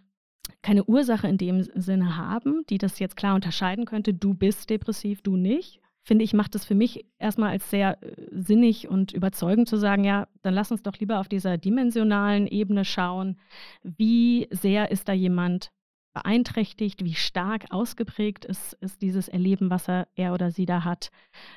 keine 0.62 0.86
Ursache 0.86 1.28
in 1.28 1.38
dem 1.38 1.64
Sinne 1.76 2.16
haben, 2.18 2.64
die 2.70 2.78
das 2.78 3.00
jetzt 3.00 3.18
klar 3.18 3.36
unterscheiden 3.36 3.86
könnte, 3.86 4.14
du 4.14 4.34
bist 4.34 4.70
depressiv, 4.70 5.22
du 5.22 5.36
nicht, 5.36 5.82
finde 6.04 6.24
ich, 6.24 6.34
macht 6.34 6.56
es 6.56 6.66
für 6.66 6.76
mich 6.76 7.06
erstmal 7.20 7.52
als 7.52 7.70
sehr 7.70 8.02
äh, 8.04 8.16
sinnig 8.32 8.88
und 8.88 9.12
überzeugend 9.14 9.68
zu 9.68 9.78
sagen, 9.78 10.04
ja, 10.04 10.28
dann 10.42 10.54
lass 10.54 10.72
uns 10.72 10.84
doch 10.84 10.98
lieber 10.98 11.20
auf 11.20 11.28
dieser 11.28 11.58
dimensionalen 11.58 12.48
Ebene 12.48 12.86
schauen, 12.86 13.38
wie 13.84 14.48
sehr 14.52 14.92
ist 14.92 15.08
da 15.08 15.14
jemand 15.14 15.72
beeinträchtigt, 16.14 17.04
wie 17.06 17.14
stark 17.14 17.66
ausgeprägt 17.70 18.46
ist, 18.46 18.74
ist 18.74 19.02
dieses 19.02 19.28
Erleben, 19.30 19.70
was 19.70 19.88
er, 19.88 20.08
er 20.16 20.34
oder 20.34 20.52
sie 20.52 20.66
da 20.66 20.84
hat. 20.84 21.10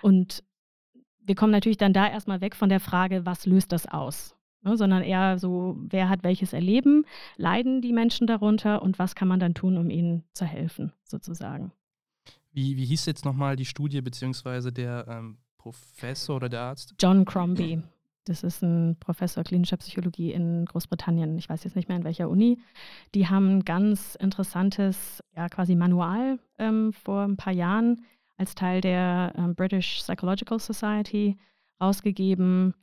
Und 0.02 0.44
wir 1.20 1.34
kommen 1.34 1.52
natürlich 1.52 1.78
dann 1.78 1.92
da 1.92 2.08
erstmal 2.08 2.40
weg 2.40 2.54
von 2.54 2.68
der 2.68 2.80
Frage, 2.80 3.26
was 3.26 3.46
löst 3.46 3.72
das 3.72 3.86
aus? 3.86 4.36
Ne, 4.62 4.76
sondern 4.76 5.02
eher 5.02 5.38
so, 5.38 5.76
wer 5.78 6.08
hat 6.08 6.24
welches 6.24 6.54
Erleben, 6.54 7.04
leiden 7.36 7.82
die 7.82 7.92
Menschen 7.92 8.26
darunter 8.26 8.80
und 8.80 8.98
was 8.98 9.14
kann 9.14 9.28
man 9.28 9.38
dann 9.38 9.52
tun, 9.54 9.76
um 9.76 9.90
ihnen 9.90 10.24
zu 10.32 10.46
helfen, 10.46 10.92
sozusagen. 11.02 11.72
Wie, 12.54 12.76
wie 12.76 12.84
hieß 12.84 13.06
jetzt 13.06 13.24
nochmal 13.24 13.56
die 13.56 13.64
Studie, 13.64 14.00
beziehungsweise 14.00 14.72
der 14.72 15.06
ähm, 15.08 15.38
Professor 15.58 16.36
oder 16.36 16.48
der 16.48 16.60
Arzt? 16.60 16.94
John 17.00 17.24
Crombie. 17.24 17.82
Das 18.26 18.44
ist 18.44 18.62
ein 18.62 18.96
Professor 19.00 19.42
klinischer 19.42 19.76
Psychologie 19.76 20.32
in 20.32 20.64
Großbritannien. 20.64 21.36
Ich 21.36 21.48
weiß 21.48 21.64
jetzt 21.64 21.74
nicht 21.74 21.88
mehr 21.88 21.98
in 21.98 22.04
welcher 22.04 22.30
Uni. 22.30 22.58
Die 23.14 23.28
haben 23.28 23.58
ein 23.58 23.64
ganz 23.64 24.14
interessantes, 24.14 25.22
ja, 25.36 25.48
quasi 25.48 25.74
Manual 25.74 26.38
ähm, 26.58 26.92
vor 26.92 27.22
ein 27.22 27.36
paar 27.36 27.52
Jahren 27.52 28.04
als 28.36 28.54
Teil 28.54 28.80
der 28.80 29.32
ähm, 29.36 29.56
British 29.56 29.98
Psychological 29.98 30.60
Society 30.60 31.36
rausgegeben. 31.80 32.74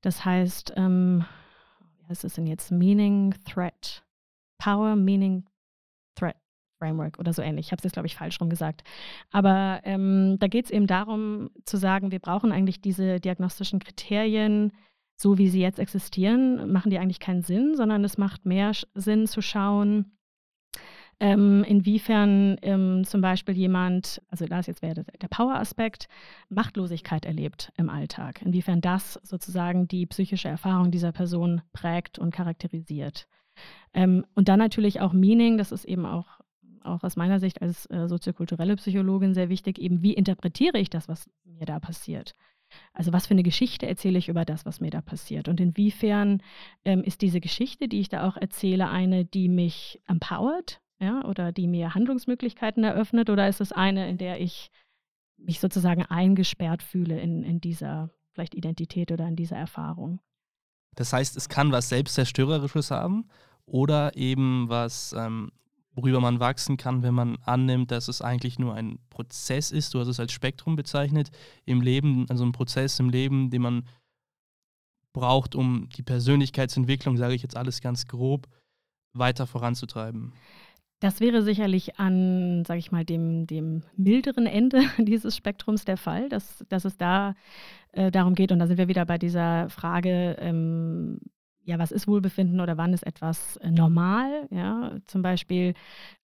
Das 0.00 0.24
heißt, 0.24 0.72
ähm, 0.76 1.24
wie 1.98 2.08
heißt 2.08 2.24
es 2.24 2.34
denn 2.34 2.46
jetzt? 2.46 2.72
Meaning, 2.72 3.34
Threat. 3.44 4.04
Power, 4.56 4.96
Meaning, 4.96 5.44
Threat. 6.14 6.36
Framework 6.78 7.18
oder 7.18 7.32
so 7.32 7.42
ähnlich. 7.42 7.66
Ich 7.66 7.72
habe 7.72 7.78
es 7.78 7.84
jetzt, 7.84 7.94
glaube 7.94 8.06
ich, 8.06 8.16
falsch 8.16 8.40
rum 8.40 8.50
gesagt. 8.50 8.82
Aber 9.30 9.80
ähm, 9.84 10.36
da 10.38 10.46
geht 10.46 10.66
es 10.66 10.70
eben 10.70 10.86
darum 10.86 11.50
zu 11.64 11.76
sagen, 11.76 12.10
wir 12.10 12.20
brauchen 12.20 12.52
eigentlich 12.52 12.80
diese 12.80 13.20
diagnostischen 13.20 13.78
Kriterien 13.78 14.72
so 15.20 15.36
wie 15.36 15.48
sie 15.48 15.60
jetzt 15.60 15.80
existieren, 15.80 16.70
machen 16.70 16.90
die 16.90 16.98
eigentlich 16.98 17.18
keinen 17.18 17.42
Sinn, 17.42 17.74
sondern 17.74 18.04
es 18.04 18.18
macht 18.18 18.46
mehr 18.46 18.70
Sinn 18.94 19.26
zu 19.26 19.42
schauen, 19.42 20.16
ähm, 21.20 21.64
inwiefern 21.64 22.56
ähm, 22.62 23.04
zum 23.04 23.20
Beispiel 23.20 23.56
jemand, 23.56 24.22
also 24.28 24.46
das 24.46 24.68
jetzt 24.68 24.82
wäre 24.82 25.04
der 25.20 25.28
Power-Aspekt, 25.28 26.06
Machtlosigkeit 26.48 27.24
erlebt 27.24 27.72
im 27.76 27.90
Alltag, 27.90 28.40
inwiefern 28.42 28.80
das 28.80 29.14
sozusagen 29.24 29.88
die 29.88 30.06
psychische 30.06 30.48
Erfahrung 30.48 30.92
dieser 30.92 31.10
Person 31.10 31.62
prägt 31.72 32.20
und 32.20 32.32
charakterisiert. 32.32 33.26
Ähm, 33.92 34.24
und 34.34 34.48
dann 34.48 34.60
natürlich 34.60 35.00
auch 35.00 35.12
Meaning, 35.12 35.58
das 35.58 35.72
ist 35.72 35.84
eben 35.84 36.06
auch, 36.06 36.37
auch 36.88 37.02
aus 37.02 37.16
meiner 37.16 37.40
Sicht 37.40 37.62
als 37.62 37.86
äh, 37.86 38.08
soziokulturelle 38.08 38.76
Psychologin 38.76 39.34
sehr 39.34 39.48
wichtig, 39.48 39.78
eben 39.78 40.02
wie 40.02 40.14
interpretiere 40.14 40.78
ich 40.78 40.90
das, 40.90 41.08
was 41.08 41.28
mir 41.44 41.66
da 41.66 41.80
passiert. 41.80 42.34
Also 42.92 43.12
was 43.12 43.26
für 43.26 43.34
eine 43.34 43.42
Geschichte 43.42 43.86
erzähle 43.86 44.18
ich 44.18 44.28
über 44.28 44.44
das, 44.44 44.66
was 44.66 44.80
mir 44.80 44.90
da 44.90 45.00
passiert? 45.00 45.48
Und 45.48 45.60
inwiefern 45.60 46.42
ähm, 46.84 47.02
ist 47.02 47.22
diese 47.22 47.40
Geschichte, 47.40 47.88
die 47.88 48.00
ich 48.00 48.08
da 48.08 48.28
auch 48.28 48.36
erzähle, 48.36 48.90
eine, 48.90 49.24
die 49.24 49.48
mich 49.48 50.02
empowert, 50.06 50.80
ja, 51.00 51.24
oder 51.24 51.52
die 51.52 51.68
mir 51.68 51.94
Handlungsmöglichkeiten 51.94 52.84
eröffnet, 52.84 53.30
oder 53.30 53.48
ist 53.48 53.60
es 53.60 53.72
eine, 53.72 54.08
in 54.08 54.18
der 54.18 54.40
ich 54.40 54.70
mich 55.36 55.60
sozusagen 55.60 56.04
eingesperrt 56.04 56.82
fühle 56.82 57.20
in, 57.20 57.42
in 57.42 57.60
dieser 57.60 58.10
vielleicht 58.32 58.54
Identität 58.54 59.12
oder 59.12 59.26
in 59.26 59.36
dieser 59.36 59.56
Erfahrung? 59.56 60.20
Das 60.94 61.12
heißt, 61.12 61.36
es 61.36 61.48
kann 61.48 61.70
was 61.70 61.88
Selbstzerstörerisches 61.88 62.90
haben 62.90 63.28
oder 63.66 64.16
eben 64.16 64.68
was 64.68 65.12
ähm, 65.16 65.52
worüber 65.98 66.20
man 66.20 66.38
wachsen 66.38 66.76
kann, 66.76 67.02
wenn 67.02 67.14
man 67.14 67.38
annimmt, 67.44 67.90
dass 67.90 68.06
es 68.06 68.22
eigentlich 68.22 68.58
nur 68.60 68.74
ein 68.74 69.00
Prozess 69.10 69.72
ist. 69.72 69.92
Du 69.94 69.98
hast 69.98 70.06
es 70.06 70.20
als 70.20 70.32
Spektrum 70.32 70.76
bezeichnet 70.76 71.30
im 71.64 71.80
Leben, 71.80 72.26
also 72.28 72.44
ein 72.44 72.52
Prozess 72.52 73.00
im 73.00 73.10
Leben, 73.10 73.50
den 73.50 73.62
man 73.62 73.88
braucht, 75.12 75.56
um 75.56 75.88
die 75.96 76.04
Persönlichkeitsentwicklung, 76.04 77.16
sage 77.16 77.34
ich 77.34 77.42
jetzt 77.42 77.56
alles 77.56 77.80
ganz 77.80 78.06
grob, 78.06 78.46
weiter 79.12 79.48
voranzutreiben. 79.48 80.32
Das 81.00 81.20
wäre 81.20 81.42
sicherlich 81.42 81.98
an, 81.98 82.64
sage 82.64 82.78
ich 82.78 82.92
mal, 82.92 83.04
dem, 83.04 83.48
dem 83.48 83.82
milderen 83.96 84.46
Ende 84.46 84.82
dieses 84.98 85.36
Spektrums 85.36 85.84
der 85.84 85.96
Fall, 85.96 86.28
dass, 86.28 86.64
dass 86.68 86.84
es 86.84 86.96
da 86.96 87.34
äh, 87.90 88.12
darum 88.12 88.36
geht, 88.36 88.52
und 88.52 88.60
da 88.60 88.68
sind 88.68 88.78
wir 88.78 88.88
wieder 88.88 89.04
bei 89.04 89.18
dieser 89.18 89.68
Frage, 89.68 90.36
ähm, 90.38 91.18
ja, 91.68 91.78
was 91.78 91.92
ist 91.92 92.08
Wohlbefinden 92.08 92.60
oder 92.60 92.78
wann 92.78 92.94
ist 92.94 93.06
etwas 93.06 93.58
äh, 93.58 93.70
normal? 93.70 94.48
Ja, 94.50 94.96
zum 95.06 95.20
Beispiel, 95.20 95.74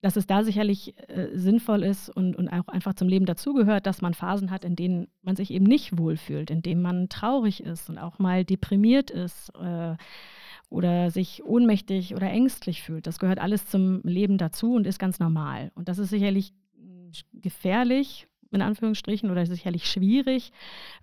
dass 0.00 0.16
es 0.16 0.26
da 0.26 0.42
sicherlich 0.42 0.98
äh, 1.10 1.36
sinnvoll 1.36 1.82
ist 1.82 2.08
und, 2.08 2.34
und 2.34 2.48
auch 2.48 2.66
einfach 2.68 2.94
zum 2.94 3.08
Leben 3.08 3.26
dazugehört, 3.26 3.86
dass 3.86 4.00
man 4.00 4.14
Phasen 4.14 4.50
hat, 4.50 4.64
in 4.64 4.74
denen 4.74 5.08
man 5.20 5.36
sich 5.36 5.50
eben 5.50 5.66
nicht 5.66 5.98
wohlfühlt, 5.98 6.50
in 6.50 6.62
denen 6.62 6.80
man 6.80 7.10
traurig 7.10 7.62
ist 7.62 7.90
und 7.90 7.98
auch 7.98 8.18
mal 8.18 8.46
deprimiert 8.46 9.10
ist 9.10 9.50
äh, 9.60 9.96
oder 10.70 11.10
sich 11.10 11.44
ohnmächtig 11.44 12.14
oder 12.14 12.30
ängstlich 12.30 12.82
fühlt. 12.82 13.06
Das 13.06 13.18
gehört 13.18 13.38
alles 13.38 13.66
zum 13.66 14.00
Leben 14.02 14.38
dazu 14.38 14.72
und 14.72 14.86
ist 14.86 14.98
ganz 14.98 15.18
normal. 15.18 15.72
Und 15.74 15.90
das 15.90 15.98
ist 15.98 16.08
sicherlich 16.08 16.54
hm, 16.74 17.10
gefährlich 17.34 18.28
in 18.54 18.62
Anführungsstrichen, 18.62 19.30
oder 19.30 19.44
sicherlich 19.46 19.86
schwierig, 19.86 20.52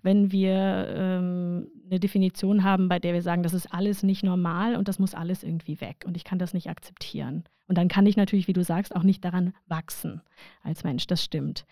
wenn 0.02 0.32
wir 0.32 0.86
ähm, 0.88 1.68
eine 1.90 2.00
Definition 2.00 2.64
haben, 2.64 2.88
bei 2.88 2.98
der 2.98 3.14
wir 3.14 3.22
sagen, 3.22 3.42
das 3.42 3.54
ist 3.54 3.72
alles 3.72 4.02
nicht 4.02 4.22
normal 4.22 4.76
und 4.76 4.88
das 4.88 4.98
muss 4.98 5.14
alles 5.14 5.42
irgendwie 5.42 5.80
weg 5.80 6.04
und 6.06 6.16
ich 6.16 6.24
kann 6.24 6.38
das 6.38 6.54
nicht 6.54 6.68
akzeptieren. 6.68 7.44
Und 7.68 7.78
dann 7.78 7.88
kann 7.88 8.06
ich 8.06 8.16
natürlich, 8.16 8.48
wie 8.48 8.52
du 8.52 8.64
sagst, 8.64 8.94
auch 8.94 9.02
nicht 9.02 9.24
daran 9.24 9.54
wachsen 9.66 10.20
als 10.62 10.84
Mensch, 10.84 11.06
das 11.06 11.24
stimmt. 11.24 11.64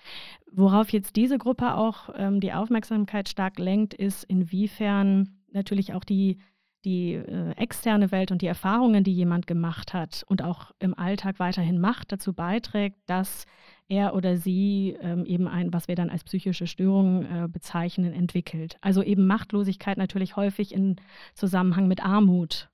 Worauf 0.52 0.90
jetzt 0.90 1.16
diese 1.16 1.38
Gruppe 1.38 1.74
auch 1.74 2.10
ähm, 2.16 2.40
die 2.40 2.52
Aufmerksamkeit 2.52 3.28
stark 3.28 3.58
lenkt, 3.58 3.94
ist, 3.94 4.24
inwiefern 4.24 5.36
natürlich 5.52 5.92
auch 5.92 6.04
die 6.04 6.38
die 6.84 7.14
äh, 7.14 7.50
externe 7.56 8.10
Welt 8.10 8.30
und 8.30 8.42
die 8.42 8.46
Erfahrungen, 8.46 9.04
die 9.04 9.12
jemand 9.12 9.46
gemacht 9.46 9.92
hat 9.92 10.24
und 10.28 10.42
auch 10.42 10.72
im 10.78 10.98
Alltag 10.98 11.38
weiterhin 11.38 11.80
macht, 11.80 12.12
dazu 12.12 12.32
beiträgt, 12.32 12.96
dass 13.06 13.46
er 13.88 14.14
oder 14.14 14.36
sie 14.36 14.96
ähm, 15.00 15.24
eben 15.26 15.48
ein, 15.48 15.72
was 15.72 15.88
wir 15.88 15.96
dann 15.96 16.10
als 16.10 16.24
psychische 16.24 16.66
Störung 16.66 17.24
äh, 17.24 17.48
bezeichnen, 17.48 18.12
entwickelt. 18.12 18.76
Also 18.80 19.02
eben 19.02 19.26
Machtlosigkeit 19.26 19.98
natürlich 19.98 20.36
häufig 20.36 20.72
in 20.72 20.96
Zusammenhang 21.34 21.88
mit 21.88 22.04
Armut, 22.04 22.70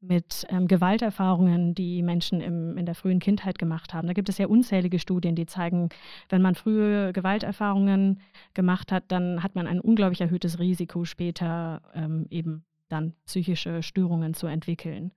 mit 0.00 0.46
ähm, 0.48 0.66
Gewalterfahrungen, 0.66 1.74
die 1.74 2.02
Menschen 2.02 2.40
im, 2.40 2.78
in 2.78 2.86
der 2.86 2.94
frühen 2.94 3.18
Kindheit 3.18 3.58
gemacht 3.58 3.92
haben. 3.92 4.06
Da 4.06 4.14
gibt 4.14 4.28
es 4.30 4.38
ja 4.38 4.46
unzählige 4.46 4.98
Studien, 4.98 5.34
die 5.34 5.46
zeigen, 5.46 5.90
wenn 6.30 6.40
man 6.40 6.54
frühe 6.54 7.12
Gewalterfahrungen 7.12 8.20
gemacht 8.54 8.92
hat, 8.92 9.04
dann 9.08 9.42
hat 9.42 9.54
man 9.54 9.66
ein 9.66 9.80
unglaublich 9.80 10.22
erhöhtes 10.22 10.58
Risiko, 10.58 11.04
später 11.04 11.82
ähm, 11.94 12.26
eben 12.30 12.64
dann 12.90 13.14
psychische 13.26 13.82
Störungen 13.82 14.34
zu 14.34 14.46
entwickeln. 14.46 15.12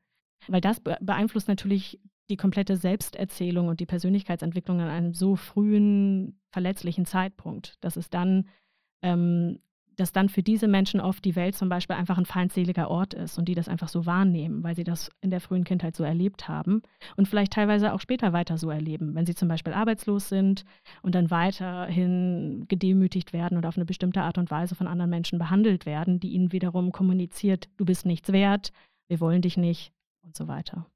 Weil 0.47 0.61
das 0.61 0.79
beeinflusst 0.79 1.47
natürlich 1.47 1.99
die 2.29 2.37
komplette 2.37 2.77
Selbsterzählung 2.77 3.67
und 3.67 3.79
die 3.79 3.85
Persönlichkeitsentwicklung 3.85 4.79
an 4.79 4.89
einem 4.89 5.13
so 5.13 5.35
frühen, 5.35 6.39
verletzlichen 6.51 7.05
Zeitpunkt, 7.05 7.83
dass 7.83 7.97
es 7.97 8.09
dann, 8.09 8.47
ähm, 9.01 9.59
dass 9.95 10.11
dann 10.11 10.29
für 10.29 10.43
diese 10.43 10.67
Menschen 10.67 10.99
oft 10.99 11.23
die 11.25 11.35
Welt 11.35 11.55
zum 11.55 11.69
Beispiel 11.69 11.95
einfach 11.95 12.17
ein 12.17 12.25
feindseliger 12.25 12.89
Ort 12.89 13.13
ist 13.13 13.37
und 13.37 13.45
die 13.45 13.55
das 13.55 13.67
einfach 13.67 13.89
so 13.89 14.05
wahrnehmen, 14.05 14.63
weil 14.63 14.75
sie 14.75 14.83
das 14.83 15.11
in 15.21 15.29
der 15.29 15.41
frühen 15.41 15.63
Kindheit 15.63 15.95
so 15.95 16.03
erlebt 16.03 16.47
haben 16.47 16.81
und 17.15 17.27
vielleicht 17.27 17.53
teilweise 17.53 17.93
auch 17.93 17.99
später 17.99 18.33
weiter 18.33 18.57
so 18.57 18.69
erleben, 18.69 19.15
wenn 19.15 19.25
sie 19.25 19.35
zum 19.35 19.47
Beispiel 19.47 19.73
arbeitslos 19.73 20.29
sind 20.29 20.65
und 21.01 21.15
dann 21.15 21.31
weiterhin 21.31 22.65
gedemütigt 22.67 23.33
werden 23.33 23.57
oder 23.57 23.69
auf 23.69 23.77
eine 23.77 23.85
bestimmte 23.85 24.21
Art 24.21 24.37
und 24.37 24.51
Weise 24.51 24.75
von 24.75 24.87
anderen 24.87 25.09
Menschen 25.09 25.39
behandelt 25.39 25.85
werden, 25.85 26.19
die 26.19 26.29
ihnen 26.29 26.51
wiederum 26.51 26.91
kommuniziert, 26.91 27.69
du 27.77 27.85
bist 27.85 28.05
nichts 28.05 28.31
wert, 28.31 28.71
wir 29.07 29.19
wollen 29.19 29.41
dich 29.41 29.57
nicht 29.57 29.91
und 30.23 30.35
so 30.35 30.47
weiter. 30.47 30.87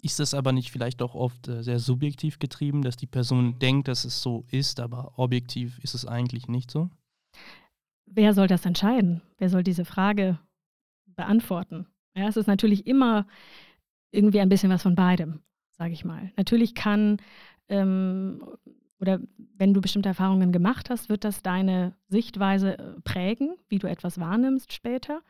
Ist 0.00 0.20
das 0.20 0.32
aber 0.32 0.52
nicht 0.52 0.70
vielleicht 0.70 1.02
auch 1.02 1.14
oft 1.14 1.48
äh, 1.48 1.62
sehr 1.62 1.80
subjektiv 1.80 2.38
getrieben, 2.38 2.82
dass 2.82 2.96
die 2.96 3.06
Person 3.06 3.58
denkt, 3.58 3.88
dass 3.88 4.04
es 4.04 4.22
so 4.22 4.44
ist, 4.50 4.78
aber 4.78 5.18
objektiv 5.18 5.80
ist 5.80 5.94
es 5.94 6.06
eigentlich 6.06 6.46
nicht 6.46 6.70
so? 6.70 6.88
Wer 8.10 8.34
soll 8.34 8.46
das 8.46 8.64
entscheiden? 8.64 9.22
Wer 9.38 9.48
soll 9.48 9.62
diese 9.62 9.84
Frage 9.84 10.38
beantworten? 11.06 11.86
Ja, 12.14 12.28
es 12.28 12.36
ist 12.36 12.46
natürlich 12.46 12.86
immer 12.86 13.26
irgendwie 14.10 14.40
ein 14.40 14.48
bisschen 14.48 14.70
was 14.70 14.82
von 14.82 14.94
beidem, 14.94 15.40
sage 15.72 15.92
ich 15.92 16.04
mal. 16.04 16.32
Natürlich 16.36 16.74
kann 16.74 17.18
ähm, 17.68 18.42
oder 19.00 19.20
wenn 19.56 19.74
du 19.74 19.80
bestimmte 19.80 20.08
Erfahrungen 20.08 20.52
gemacht 20.52 20.90
hast, 20.90 21.08
wird 21.08 21.24
das 21.24 21.42
deine 21.42 21.94
Sichtweise 22.08 22.78
äh, 22.78 23.00
prägen, 23.04 23.56
wie 23.68 23.78
du 23.78 23.86
etwas 23.86 24.18
wahrnimmst 24.18 24.72
später. 24.72 25.20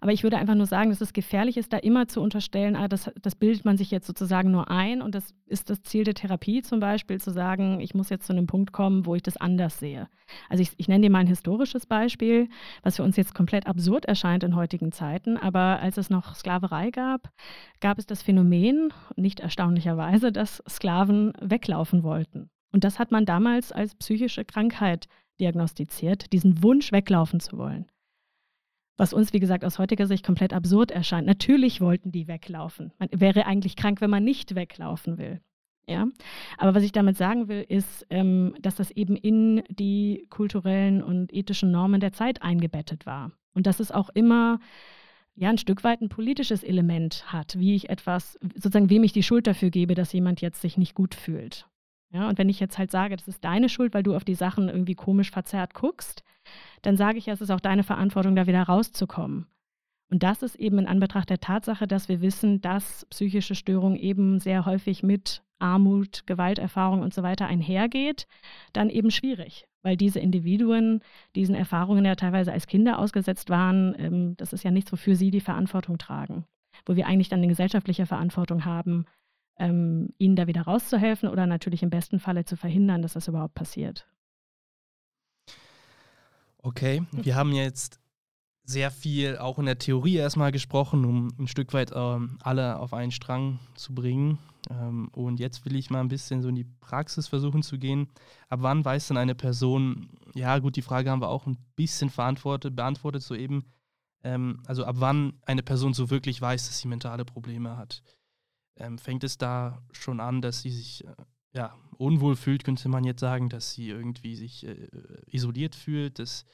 Aber 0.00 0.12
ich 0.12 0.22
würde 0.22 0.36
einfach 0.36 0.54
nur 0.54 0.66
sagen, 0.66 0.90
dass 0.90 1.00
es 1.00 1.12
gefährlich 1.12 1.56
ist, 1.56 1.72
da 1.72 1.78
immer 1.78 2.06
zu 2.08 2.20
unterstellen, 2.20 2.76
ah, 2.76 2.88
das, 2.88 3.10
das 3.20 3.34
bildet 3.34 3.64
man 3.64 3.78
sich 3.78 3.90
jetzt 3.90 4.06
sozusagen 4.06 4.50
nur 4.50 4.70
ein 4.70 5.00
und 5.00 5.14
das 5.14 5.34
ist 5.46 5.70
das 5.70 5.82
Ziel 5.82 6.04
der 6.04 6.14
Therapie 6.14 6.62
zum 6.62 6.80
Beispiel, 6.80 7.20
zu 7.20 7.30
sagen, 7.30 7.80
ich 7.80 7.94
muss 7.94 8.10
jetzt 8.10 8.26
zu 8.26 8.32
einem 8.32 8.46
Punkt 8.46 8.72
kommen, 8.72 9.06
wo 9.06 9.14
ich 9.14 9.22
das 9.22 9.36
anders 9.36 9.78
sehe. 9.78 10.08
Also 10.48 10.62
ich, 10.62 10.72
ich 10.76 10.88
nenne 10.88 11.02
dir 11.06 11.10
mal 11.10 11.20
ein 11.20 11.26
historisches 11.26 11.86
Beispiel, 11.86 12.48
was 12.82 12.96
für 12.96 13.02
uns 13.02 13.16
jetzt 13.16 13.34
komplett 13.34 13.66
absurd 13.66 14.04
erscheint 14.04 14.44
in 14.44 14.56
heutigen 14.56 14.92
Zeiten, 14.92 15.36
aber 15.36 15.80
als 15.80 15.96
es 15.96 16.10
noch 16.10 16.34
Sklaverei 16.34 16.90
gab, 16.90 17.30
gab 17.80 17.98
es 17.98 18.06
das 18.06 18.22
Phänomen, 18.22 18.92
nicht 19.16 19.40
erstaunlicherweise, 19.40 20.32
dass 20.32 20.62
Sklaven 20.68 21.32
weglaufen 21.40 22.02
wollten. 22.02 22.50
Und 22.72 22.84
das 22.84 22.98
hat 22.98 23.12
man 23.12 23.26
damals 23.26 23.70
als 23.70 23.94
psychische 23.94 24.44
Krankheit 24.44 25.06
diagnostiziert, 25.40 26.32
diesen 26.32 26.62
Wunsch 26.62 26.92
weglaufen 26.92 27.40
zu 27.40 27.58
wollen. 27.58 27.86
Was 28.96 29.12
uns, 29.12 29.32
wie 29.32 29.40
gesagt, 29.40 29.64
aus 29.64 29.78
heutiger 29.78 30.06
Sicht 30.06 30.24
komplett 30.24 30.52
absurd 30.52 30.90
erscheint. 30.90 31.26
Natürlich 31.26 31.80
wollten 31.80 32.12
die 32.12 32.28
weglaufen. 32.28 32.92
Man 32.98 33.08
wäre 33.12 33.46
eigentlich 33.46 33.76
krank, 33.76 34.00
wenn 34.00 34.10
man 34.10 34.24
nicht 34.24 34.54
weglaufen 34.54 35.18
will. 35.18 35.40
Ja? 35.88 36.06
Aber 36.58 36.74
was 36.74 36.82
ich 36.82 36.92
damit 36.92 37.16
sagen 37.16 37.48
will, 37.48 37.64
ist, 37.68 38.06
ähm, 38.10 38.54
dass 38.60 38.76
das 38.76 38.90
eben 38.90 39.16
in 39.16 39.62
die 39.68 40.26
kulturellen 40.30 41.02
und 41.02 41.32
ethischen 41.32 41.70
Normen 41.70 42.00
der 42.00 42.12
Zeit 42.12 42.42
eingebettet 42.42 43.06
war. 43.06 43.32
Und 43.54 43.66
dass 43.66 43.80
es 43.80 43.90
auch 43.90 44.10
immer 44.10 44.60
ja, 45.34 45.48
ein 45.48 45.58
Stück 45.58 45.82
weit 45.82 46.00
ein 46.02 46.08
politisches 46.08 46.62
Element 46.62 47.32
hat, 47.32 47.58
wie 47.58 47.74
ich 47.74 47.88
etwas, 47.88 48.38
sozusagen, 48.54 48.90
wem 48.90 49.02
ich 49.02 49.12
die 49.12 49.22
Schuld 49.22 49.46
dafür 49.46 49.70
gebe, 49.70 49.94
dass 49.94 50.12
jemand 50.12 50.40
jetzt 50.40 50.60
sich 50.60 50.76
nicht 50.76 50.94
gut 50.94 51.14
fühlt. 51.14 51.66
Ja, 52.12 52.28
und 52.28 52.36
wenn 52.36 52.50
ich 52.50 52.60
jetzt 52.60 52.76
halt 52.76 52.90
sage, 52.90 53.16
das 53.16 53.26
ist 53.26 53.42
deine 53.42 53.68
Schuld, 53.70 53.94
weil 53.94 54.02
du 54.02 54.14
auf 54.14 54.24
die 54.24 54.34
Sachen 54.34 54.68
irgendwie 54.68 54.94
komisch 54.94 55.30
verzerrt 55.30 55.72
guckst, 55.72 56.22
dann 56.82 56.96
sage 56.96 57.18
ich 57.18 57.26
ja, 57.26 57.32
es 57.32 57.40
ist 57.40 57.50
auch 57.50 57.60
deine 57.60 57.84
Verantwortung, 57.84 58.36
da 58.36 58.46
wieder 58.46 58.62
rauszukommen. 58.62 59.46
Und 60.10 60.22
das 60.22 60.42
ist 60.42 60.56
eben 60.56 60.78
in 60.78 60.86
Anbetracht 60.86 61.30
der 61.30 61.40
Tatsache, 61.40 61.86
dass 61.86 62.10
wir 62.10 62.20
wissen, 62.20 62.60
dass 62.60 63.06
psychische 63.06 63.54
Störung 63.54 63.96
eben 63.96 64.40
sehr 64.40 64.66
häufig 64.66 65.02
mit 65.02 65.42
Armut, 65.58 66.26
Gewalterfahrung 66.26 67.00
und 67.00 67.14
so 67.14 67.22
weiter 67.22 67.46
einhergeht, 67.46 68.26
dann 68.74 68.90
eben 68.90 69.10
schwierig, 69.10 69.66
weil 69.82 69.96
diese 69.96 70.20
Individuen 70.20 71.00
diesen 71.34 71.54
Erfahrungen 71.54 72.04
ja 72.04 72.14
teilweise 72.14 72.52
als 72.52 72.66
Kinder 72.66 72.98
ausgesetzt 72.98 73.48
waren. 73.48 73.94
Ähm, 73.96 74.36
das 74.36 74.52
ist 74.52 74.64
ja 74.64 74.70
nichts, 74.70 74.92
wofür 74.92 75.16
sie 75.16 75.30
die 75.30 75.40
Verantwortung 75.40 75.96
tragen, 75.96 76.44
wo 76.84 76.94
wir 76.94 77.06
eigentlich 77.06 77.30
dann 77.30 77.38
eine 77.38 77.48
gesellschaftliche 77.48 78.04
Verantwortung 78.04 78.66
haben, 78.66 79.06
ähm, 79.58 80.12
ihnen 80.18 80.36
da 80.36 80.46
wieder 80.46 80.62
rauszuhelfen 80.62 81.28
oder 81.28 81.46
natürlich 81.46 81.82
im 81.82 81.90
besten 81.90 82.20
Falle 82.20 82.44
zu 82.44 82.56
verhindern, 82.56 83.02
dass 83.02 83.14
das 83.14 83.28
überhaupt 83.28 83.54
passiert. 83.54 84.06
Okay, 86.58 87.02
wir 87.10 87.34
haben 87.34 87.52
jetzt 87.52 88.00
sehr 88.64 88.90
viel 88.90 89.38
auch 89.38 89.58
in 89.58 89.66
der 89.66 89.78
Theorie 89.78 90.16
erstmal 90.16 90.52
gesprochen, 90.52 91.04
um 91.04 91.28
ein 91.38 91.48
Stück 91.48 91.72
weit 91.74 91.90
ähm, 91.94 92.38
alle 92.42 92.78
auf 92.78 92.94
einen 92.94 93.10
Strang 93.10 93.58
zu 93.74 93.94
bringen. 93.94 94.38
Ähm, 94.70 95.08
und 95.08 95.40
jetzt 95.40 95.64
will 95.64 95.74
ich 95.74 95.90
mal 95.90 96.00
ein 96.00 96.08
bisschen 96.08 96.42
so 96.42 96.48
in 96.48 96.54
die 96.54 96.66
Praxis 96.80 97.26
versuchen 97.26 97.62
zu 97.62 97.78
gehen. 97.78 98.08
Ab 98.48 98.60
wann 98.62 98.84
weiß 98.84 99.08
denn 99.08 99.16
eine 99.16 99.34
Person, 99.34 100.10
ja 100.34 100.58
gut, 100.60 100.76
die 100.76 100.82
Frage 100.82 101.10
haben 101.10 101.20
wir 101.20 101.28
auch 101.28 101.46
ein 101.46 101.58
bisschen 101.74 102.10
verantwortet, 102.10 102.76
beantwortet 102.76 103.22
soeben. 103.22 103.64
Ähm, 104.22 104.62
also 104.66 104.84
ab 104.84 104.96
wann 104.98 105.34
eine 105.44 105.64
Person 105.64 105.94
so 105.94 106.10
wirklich 106.10 106.40
weiß, 106.40 106.68
dass 106.68 106.78
sie 106.78 106.88
mentale 106.88 107.24
Probleme 107.24 107.76
hat. 107.76 108.02
Ähm, 108.76 108.98
fängt 108.98 109.24
es 109.24 109.38
da 109.38 109.82
schon 109.92 110.20
an, 110.20 110.40
dass 110.40 110.62
sie 110.62 110.70
sich 110.70 111.04
äh, 111.04 111.14
ja, 111.52 111.74
unwohl 111.98 112.36
fühlt, 112.36 112.64
könnte 112.64 112.88
man 112.88 113.04
jetzt 113.04 113.20
sagen, 113.20 113.48
dass 113.48 113.74
sie 113.74 113.88
irgendwie 113.88 114.34
sich 114.34 114.66
äh, 114.66 114.88
isoliert 115.26 115.74
fühlt, 115.74 116.18
dass 116.18 116.44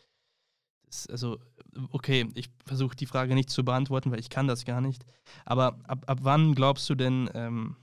also, 1.10 1.38
okay, 1.90 2.28
ich 2.34 2.48
versuche 2.64 2.96
die 2.96 3.06
Frage 3.06 3.34
nicht 3.34 3.50
zu 3.50 3.64
beantworten, 3.64 4.10
weil 4.10 4.20
ich 4.20 4.30
kann 4.30 4.46
das 4.46 4.64
gar 4.64 4.80
nicht. 4.80 5.04
Aber 5.44 5.78
ab, 5.84 6.04
ab 6.06 6.20
wann 6.22 6.54
glaubst 6.54 6.88
du 6.88 6.94
denn, 6.94 7.28
ähm, 7.34 7.76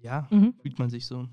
ja, 0.00 0.26
mhm. 0.30 0.54
fühlt 0.60 0.78
man 0.78 0.90
sich 0.90 1.06
so? 1.06 1.28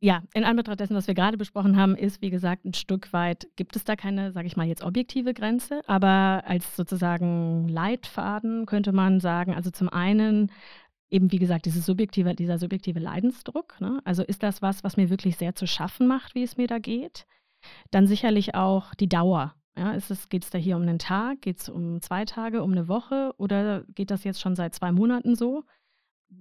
Ja, 0.00 0.22
in 0.34 0.44
Anbetracht 0.44 0.80
dessen, 0.80 0.94
was 0.94 1.06
wir 1.06 1.14
gerade 1.14 1.38
besprochen 1.38 1.78
haben, 1.78 1.96
ist, 1.96 2.20
wie 2.20 2.28
gesagt, 2.28 2.66
ein 2.66 2.74
Stück 2.74 3.14
weit, 3.14 3.48
gibt 3.56 3.74
es 3.74 3.84
da 3.84 3.96
keine, 3.96 4.32
sage 4.32 4.46
ich 4.46 4.54
mal, 4.54 4.66
jetzt 4.66 4.84
objektive 4.84 5.32
Grenze, 5.32 5.80
aber 5.86 6.42
als 6.44 6.76
sozusagen 6.76 7.68
Leitfaden 7.68 8.66
könnte 8.66 8.92
man 8.92 9.20
sagen, 9.20 9.54
also 9.54 9.70
zum 9.70 9.88
einen 9.88 10.52
eben, 11.10 11.30
wie 11.32 11.38
gesagt, 11.38 11.66
dieses 11.66 11.86
subjektive, 11.86 12.34
dieser 12.34 12.58
subjektive 12.58 12.98
Leidensdruck. 12.98 13.80
Ne? 13.80 14.00
Also 14.04 14.22
ist 14.22 14.42
das 14.42 14.62
was, 14.62 14.84
was 14.84 14.96
mir 14.96 15.10
wirklich 15.10 15.36
sehr 15.36 15.54
zu 15.54 15.66
schaffen 15.66 16.06
macht, 16.06 16.34
wie 16.34 16.42
es 16.42 16.56
mir 16.56 16.66
da 16.66 16.78
geht? 16.78 17.26
Dann 17.90 18.06
sicherlich 18.06 18.54
auch 18.54 18.94
die 18.94 19.08
Dauer. 19.08 19.54
Ja, 19.76 19.96
geht 20.28 20.44
es 20.44 20.50
da 20.50 20.58
hier 20.58 20.76
um 20.76 20.82
einen 20.82 21.00
Tag, 21.00 21.42
geht 21.42 21.60
es 21.60 21.68
um 21.68 22.00
zwei 22.00 22.24
Tage, 22.24 22.62
um 22.62 22.72
eine 22.72 22.86
Woche 22.86 23.34
oder 23.38 23.82
geht 23.94 24.10
das 24.12 24.22
jetzt 24.22 24.40
schon 24.40 24.54
seit 24.54 24.74
zwei 24.74 24.92
Monaten 24.92 25.34
so? 25.34 25.64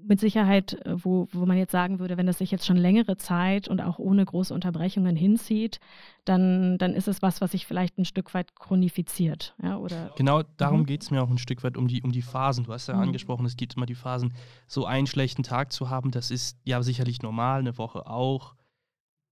Mit 0.05 0.19
Sicherheit, 0.19 0.73
äh, 0.85 1.03
wo, 1.03 1.27
wo 1.31 1.45
man 1.45 1.57
jetzt 1.57 1.71
sagen 1.71 1.99
würde, 1.99 2.17
wenn 2.17 2.25
das 2.25 2.39
sich 2.39 2.51
jetzt 2.51 2.65
schon 2.65 2.77
längere 2.77 3.17
Zeit 3.17 3.67
und 3.67 3.81
auch 3.81 3.99
ohne 3.99 4.25
große 4.25 4.53
Unterbrechungen 4.53 5.15
hinzieht, 5.15 5.79
dann, 6.25 6.77
dann 6.77 6.93
ist 6.93 7.07
es 7.07 7.21
was, 7.21 7.41
was 7.41 7.51
sich 7.51 7.65
vielleicht 7.65 7.97
ein 7.97 8.05
Stück 8.05 8.33
weit 8.33 8.55
chronifiziert. 8.55 9.55
Ja, 9.61 9.77
oder, 9.77 10.11
genau 10.15 10.43
darum 10.57 10.81
mhm. 10.81 10.85
geht 10.85 11.03
es 11.03 11.11
mir 11.11 11.21
auch 11.21 11.29
ein 11.29 11.37
Stück 11.37 11.63
weit 11.63 11.77
um 11.77 11.87
die, 11.87 12.01
um 12.01 12.11
die 12.11 12.21
Phasen. 12.21 12.65
Du 12.65 12.73
hast 12.73 12.87
ja 12.87 12.95
mhm. 12.95 13.01
angesprochen, 13.01 13.45
es 13.45 13.55
gibt 13.55 13.75
immer 13.75 13.85
die 13.85 13.95
Phasen, 13.95 14.33
so 14.67 14.85
einen 14.85 15.07
schlechten 15.07 15.43
Tag 15.43 15.71
zu 15.71 15.89
haben, 15.89 16.11
das 16.11 16.31
ist 16.31 16.57
ja 16.63 16.81
sicherlich 16.83 17.21
normal, 17.21 17.59
eine 17.59 17.77
Woche 17.77 18.07
auch. 18.07 18.55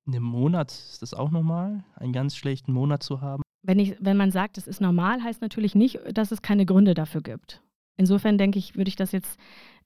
Einen 0.08 0.24
Monat 0.24 0.72
ist 0.72 1.02
das 1.02 1.14
auch 1.14 1.32
normal, 1.32 1.84
einen 1.96 2.14
ganz 2.14 2.36
schlechten 2.36 2.74
Monat 2.74 3.04
zu 3.04 3.22
haben 3.22 3.44
wenn, 3.64 3.80
ich, 3.80 3.96
wenn 4.00 4.18
man 4.18 4.32
sagt, 4.32 4.58
es 4.58 4.68
ist 4.68 4.82
normal, 4.82 5.24
heißt 5.24 5.42
natürlich 5.42 5.76
nicht, 5.76 6.00
dass 6.14 6.32
es 6.32 6.42
keine 6.42 6.66
Gründe 6.66 6.94
dafür 6.94 7.22
gibt. 7.22 7.62
Insofern 7.98 8.38
denke 8.38 8.58
ich, 8.58 8.76
würde 8.76 8.90
ich 8.90 8.96
das 8.96 9.12
jetzt, 9.12 9.40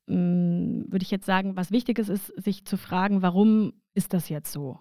würde 0.07 1.03
ich 1.03 1.11
jetzt 1.11 1.25
sagen, 1.25 1.55
was 1.55 1.71
wichtig 1.71 1.99
ist, 1.99 2.09
ist, 2.09 2.27
sich 2.41 2.65
zu 2.65 2.77
fragen, 2.77 3.21
warum 3.21 3.73
ist 3.93 4.13
das 4.13 4.29
jetzt 4.29 4.51
so? 4.51 4.79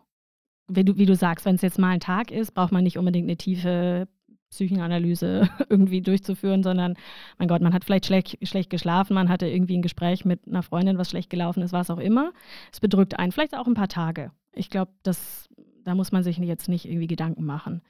Wie 0.69 0.85
du, 0.85 0.97
wie 0.97 1.07
du 1.07 1.15
sagst, 1.15 1.45
wenn 1.47 1.57
es 1.57 1.63
jetzt 1.63 1.79
mal 1.79 1.91
ein 1.91 2.01
Tag 2.01 2.31
ist, 2.31 2.53
braucht 2.53 2.73
man 2.73 2.85
nicht 2.85 2.99
unbedingt 2.99 3.27
eine 3.27 3.37
tiefe 3.37 4.09
Psychenanalyse 4.51 5.49
irgendwie 5.69 6.01
durchzuführen, 6.01 6.63
sondern, 6.63 6.95
mein 7.39 7.49
Gott, 7.49 7.63
man 7.63 7.75
hat 7.75 7.85
vielleicht 7.85 8.07
schlecht, 8.07 8.39
schlecht 8.47 8.71
geschlafen, 8.71 9.15
man 9.15 9.29
hatte 9.29 9.47
irgendwie 9.47 9.77
ein 9.77 9.83
Gespräch 9.83 10.25
mit 10.25 10.47
einer 10.47 10.63
Freundin, 10.63 10.99
was 10.99 11.11
schlecht 11.11 11.31
gelaufen 11.31 11.63
ist, 11.63 11.73
was 11.73 11.91
auch 11.91 11.99
immer. 11.99 12.33
Es 12.73 12.81
bedrückt 12.81 13.19
einen, 13.19 13.33
vielleicht 13.33 13.57
auch 13.57 13.67
ein 13.67 13.75
paar 13.75 13.89
Tage. 13.89 14.31
Ich 14.53 14.71
glaube, 14.71 14.93
da 15.03 15.95
muss 15.95 16.13
man 16.13 16.23
sich 16.23 16.39
jetzt 16.39 16.69
nicht 16.69 16.87
irgendwie 16.87 17.09
Gedanken 17.09 17.45
machen. 17.45 17.83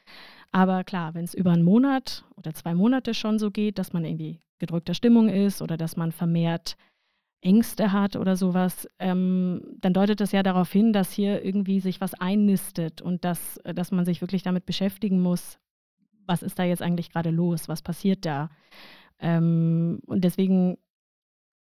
Aber 0.52 0.84
klar, 0.84 1.14
wenn 1.14 1.24
es 1.24 1.34
über 1.34 1.52
einen 1.52 1.64
Monat 1.64 2.24
oder 2.36 2.54
zwei 2.54 2.74
Monate 2.74 3.12
schon 3.12 3.38
so 3.38 3.50
geht, 3.50 3.78
dass 3.78 3.92
man 3.92 4.04
irgendwie 4.04 4.40
gedrückter 4.58 4.94
Stimmung 4.94 5.28
ist 5.28 5.62
oder 5.62 5.76
dass 5.76 5.96
man 5.96 6.12
vermehrt 6.12 6.76
Ängste 7.44 7.92
hat 7.92 8.16
oder 8.16 8.36
sowas, 8.36 8.88
ähm, 8.98 9.62
dann 9.80 9.92
deutet 9.92 10.20
das 10.20 10.32
ja 10.32 10.42
darauf 10.42 10.72
hin, 10.72 10.92
dass 10.92 11.12
hier 11.12 11.44
irgendwie 11.44 11.80
sich 11.80 12.00
was 12.00 12.14
einnistet 12.14 13.02
und 13.02 13.24
dass, 13.24 13.60
dass 13.64 13.92
man 13.92 14.04
sich 14.04 14.20
wirklich 14.20 14.42
damit 14.42 14.66
beschäftigen 14.66 15.20
muss, 15.20 15.58
was 16.26 16.42
ist 16.42 16.58
da 16.58 16.64
jetzt 16.64 16.82
eigentlich 16.82 17.10
gerade 17.10 17.30
los, 17.30 17.68
was 17.68 17.82
passiert 17.82 18.24
da. 18.24 18.48
Ähm, 19.18 20.00
und 20.06 20.24
deswegen, 20.24 20.78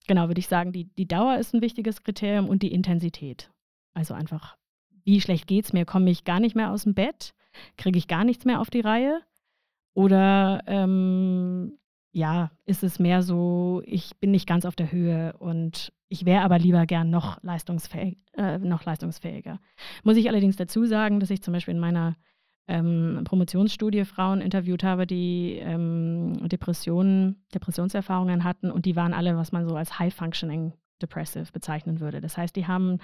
genau, 0.07 0.29
würde 0.29 0.41
ich 0.41 0.49
sagen, 0.49 0.73
die, 0.73 0.85
die 0.85 1.09
Dauer 1.09 1.39
ist 1.39 1.55
ein 1.55 1.63
wichtiges 1.63 2.03
Kriterium 2.03 2.49
und 2.49 2.63
die 2.63 2.73
Intensität. 2.73 3.51
Also 3.95 4.15
einfach, 4.15 4.57
wie 5.05 5.21
schlecht 5.21 5.47
geht 5.47 5.65
es 5.65 5.73
mir? 5.73 5.87
Komme 5.87 6.11
ich 6.11 6.25
gar 6.25 6.41
nicht 6.41 6.55
mehr 6.55 6.71
aus 6.71 6.85
dem 6.85 6.95
Bett? 6.95 7.35
kriege 7.77 7.99
ich 7.99 8.09
gar 8.09 8.25
nichts 8.25 8.45
mehr 8.45 8.61
auf 8.61 8.71
die 8.71 8.81
Reihe? 8.81 9.23
Oder 9.95 10.63
ähm, 10.67 11.79
ja, 12.13 12.51
ist 12.65 12.83
es 12.83 12.99
mehr 12.99 13.23
so, 13.23 13.83
ich 13.85 14.17
bin 14.19 14.31
nicht 14.31 14.47
ganz 14.47 14.65
auf 14.65 14.75
der 14.75 14.91
Höhe 14.91 15.35
und 15.39 15.93
ich 16.09 16.25
wäre 16.25 16.43
aber 16.43 16.59
lieber 16.59 16.87
gern 16.87 17.11
noch, 17.11 17.43
leistungsfähig, 17.43 18.19
äh, 18.37 18.59
noch 18.59 18.85
leistungsfähiger. 18.85 19.61
Muss 20.03 20.17
ich 20.17 20.29
allerdings 20.29 20.57
dazu 20.57 20.85
sagen, 20.85 21.21
dass 21.21 21.31
ich 21.31 21.43
zum 21.43 21.53
Beispiel 21.53 21.75
in 21.75 21.81
meiner 21.81 22.17
ähm, 22.67 23.23
Promotionsstudie 23.25 24.05
Frauen 24.05 24.41
interviewt 24.41 24.83
habe, 24.83 25.07
die 25.07 25.59
ähm, 25.61 26.49
Depressionen, 26.49 27.45
Depressionserfahrungen 27.55 28.45
hatten 28.45 28.71
und 28.71 28.87
die 28.87 28.97
waren 28.97 29.15
alle, 29.15 29.37
was 29.37 29.53
man 29.53 29.69
so 29.69 29.77
als 29.77 29.99
High-Functioning 29.99 30.73
Depressive 31.01 31.51
bezeichnen 31.53 32.01
würde. 32.01 32.21
Das 32.21 32.37
heißt, 32.37 32.55
die 32.55 32.67
haben 32.67 32.99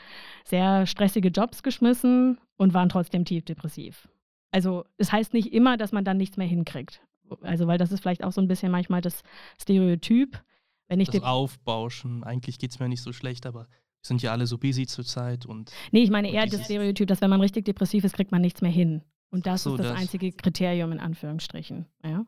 sehr 0.44 0.86
stressige 0.86 1.28
Jobs 1.28 1.62
geschmissen 1.62 2.38
und 2.56 2.74
waren 2.74 2.88
trotzdem 2.88 3.24
tief 3.24 3.44
depressiv. 3.44 4.08
Also 4.50 4.84
es 4.96 5.08
das 5.08 5.12
heißt 5.12 5.34
nicht 5.34 5.52
immer, 5.52 5.76
dass 5.76 5.92
man 5.92 6.04
dann 6.04 6.16
nichts 6.16 6.36
mehr 6.36 6.46
hinkriegt. 6.46 7.02
Also 7.42 7.66
weil 7.66 7.78
das 7.78 7.92
ist 7.92 8.00
vielleicht 8.00 8.24
auch 8.24 8.32
so 8.32 8.40
ein 8.40 8.48
bisschen 8.48 8.70
manchmal 8.72 9.00
das 9.00 9.22
Stereotyp. 9.60 10.42
Wenn 10.88 11.00
ich 11.00 11.10
das 11.10 11.22
Aufbauschen, 11.22 12.22
eigentlich 12.22 12.58
geht 12.58 12.70
es 12.70 12.78
mir 12.78 12.88
nicht 12.88 13.02
so 13.02 13.12
schlecht, 13.12 13.46
aber 13.46 13.60
wir 13.60 13.68
sind 14.02 14.22
ja 14.22 14.32
alle 14.32 14.46
so 14.46 14.58
busy 14.58 14.86
zurzeit 14.86 15.46
und. 15.46 15.72
Nee, 15.90 16.02
ich 16.02 16.10
meine 16.10 16.30
eher 16.30 16.46
das 16.46 16.64
Stereotyp, 16.64 17.08
dass 17.08 17.20
wenn 17.20 17.30
man 17.30 17.40
richtig 17.40 17.64
depressiv 17.64 18.04
ist, 18.04 18.14
kriegt 18.14 18.32
man 18.32 18.40
nichts 18.40 18.62
mehr 18.62 18.70
hin. 18.70 19.02
Und 19.30 19.46
das 19.46 19.64
so, 19.64 19.72
ist 19.74 19.80
das, 19.80 19.88
das, 19.88 20.00
einzige 20.00 20.32
Kriterium 20.32 20.92
in 20.92 21.00
Anführungsstrichen. 21.00 21.86
Ja. 22.04 22.24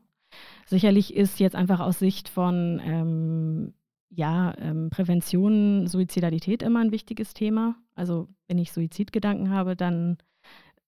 Sicherlich 0.65 1.13
ist 1.13 1.39
jetzt 1.39 1.55
einfach 1.55 1.79
aus 1.79 1.99
Sicht 1.99 2.29
von 2.29 2.81
ähm, 2.83 3.73
ja, 4.09 4.55
ähm, 4.57 4.89
Prävention, 4.89 5.87
Suizidalität 5.87 6.63
immer 6.63 6.81
ein 6.81 6.91
wichtiges 6.91 7.33
Thema. 7.33 7.75
Also 7.95 8.27
wenn 8.47 8.57
ich 8.57 8.71
Suizidgedanken 8.71 9.49
habe, 9.49 9.75
dann 9.75 10.17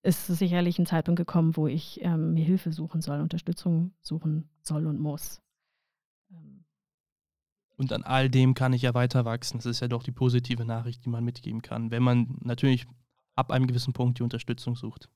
ist 0.04 0.28
sicherlich 0.28 0.80
ein 0.80 0.86
Zeitpunkt 0.86 1.18
gekommen, 1.18 1.56
wo 1.56 1.68
ich 1.68 2.02
ähm, 2.02 2.34
mir 2.34 2.44
Hilfe 2.44 2.72
suchen 2.72 3.02
soll, 3.02 3.22
Unterstützung 3.22 3.94
suchen 4.02 4.50
soll 4.62 4.88
und 4.88 5.00
muss. 5.00 5.42
Ähm. 6.32 6.66
Und 7.78 7.94
an 7.94 8.04
all 8.04 8.30
dem 8.30 8.54
kann 8.54 8.74
ich 8.74 8.84
ja 8.84 8.94
weiter 8.94 9.26
wachsen. 9.26 9.58
Das 9.58 9.66
ist 9.66 9.80
ja 9.80 9.88
doch 9.88 10.04
die 10.04 10.12
positive 10.12 10.66
Nachricht, 10.66 11.06
die 11.06 11.10
man 11.10 11.24
mitgeben 11.24 11.62
kann, 11.62 11.92
wenn 11.92 12.04
man 12.04 12.38
natürlich 12.42 12.88
ab 13.36 13.52
einem 13.52 13.68
gewissen 13.68 13.94
Punkt 13.94 14.20
die 14.20 14.24
Unterstützung 14.24 14.76
sucht 14.76 15.10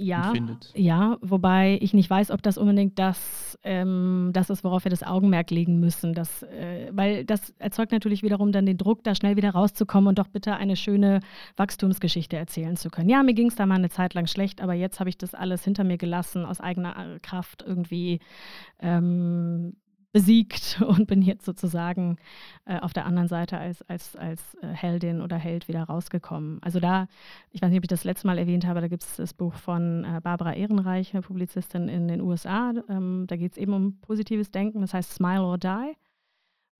ja, 0.00 0.32
Ja, 0.74 1.18
wobei 1.20 1.78
ich 1.80 1.94
nicht 1.94 2.08
weiß, 2.08 2.30
ob 2.30 2.42
das 2.42 2.58
unbedingt 2.58 2.98
das, 2.98 3.58
ähm, 3.62 4.30
das 4.32 4.50
ist, 4.50 4.64
worauf 4.64 4.84
wir 4.84 4.90
das 4.90 5.02
Augenmerk 5.02 5.50
legen 5.50 5.78
müssen. 5.80 6.14
Das, 6.14 6.42
äh, 6.42 6.90
weil 6.92 7.24
das 7.24 7.50
erzeugt 7.58 7.92
natürlich 7.92 8.22
wiederum 8.22 8.52
dann 8.52 8.66
den 8.66 8.78
Druck, 8.78 9.04
da 9.04 9.14
schnell 9.14 9.36
wieder 9.36 9.50
rauszukommen 9.50 10.08
und 10.08 10.18
doch 10.18 10.28
bitte 10.28 10.56
eine 10.56 10.76
schöne 10.76 11.20
Wachstumsgeschichte 11.56 12.36
erzählen 12.36 12.76
zu 12.76 12.90
können. 12.90 13.08
Ja, 13.08 13.22
mir 13.22 13.34
ging 13.34 13.48
es 13.48 13.56
da 13.56 13.66
mal 13.66 13.76
eine 13.76 13.90
Zeit 13.90 14.14
lang 14.14 14.26
schlecht, 14.26 14.60
aber 14.60 14.74
jetzt 14.74 15.00
habe 15.00 15.10
ich 15.10 15.18
das 15.18 15.34
alles 15.34 15.64
hinter 15.64 15.84
mir 15.84 15.98
gelassen, 15.98 16.44
aus 16.44 16.60
eigener 16.60 16.96
äh, 16.96 17.18
Kraft 17.20 17.62
irgendwie 17.66 18.20
ähm, 18.80 19.76
besiegt 20.12 20.80
und 20.86 21.06
bin 21.06 21.22
jetzt 21.22 21.44
sozusagen 21.44 22.16
äh, 22.64 22.78
auf 22.80 22.92
der 22.92 23.06
anderen 23.06 23.28
Seite 23.28 23.58
als, 23.58 23.82
als, 23.82 24.16
als 24.16 24.54
äh, 24.62 24.68
Heldin 24.68 25.20
oder 25.20 25.36
Held 25.36 25.68
wieder 25.68 25.84
rausgekommen. 25.84 26.58
Also 26.62 26.80
da, 26.80 27.06
ich 27.50 27.62
weiß 27.62 27.70
nicht, 27.70 27.78
ob 27.78 27.84
ich 27.84 27.88
das 27.88 28.04
letzte 28.04 28.26
Mal 28.26 28.38
erwähnt 28.38 28.66
habe, 28.66 28.80
da 28.80 28.88
gibt 28.88 29.02
es 29.02 29.16
das 29.16 29.34
Buch 29.34 29.54
von 29.54 30.04
äh, 30.04 30.20
Barbara 30.22 30.54
Ehrenreich, 30.54 31.12
Publizistin 31.22 31.88
in 31.88 32.08
den 32.08 32.20
USA. 32.20 32.72
Ähm, 32.88 33.24
da 33.26 33.36
geht 33.36 33.52
es 33.52 33.58
eben 33.58 33.72
um 33.72 34.00
positives 34.00 34.50
Denken, 34.50 34.80
das 34.80 34.94
heißt 34.94 35.12
Smile 35.12 35.42
or 35.42 35.58
Die. 35.58 35.94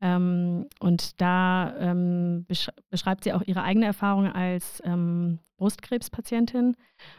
Ähm, 0.00 0.66
und 0.78 1.20
da 1.20 1.74
ähm, 1.78 2.44
besch 2.48 2.70
beschreibt 2.90 3.24
sie 3.24 3.32
auch 3.32 3.42
ihre 3.42 3.62
eigene 3.62 3.86
Erfahrung 3.86 4.26
als 4.26 4.82
ähm, 4.84 5.40
Brustkrebspatientin 5.60 6.74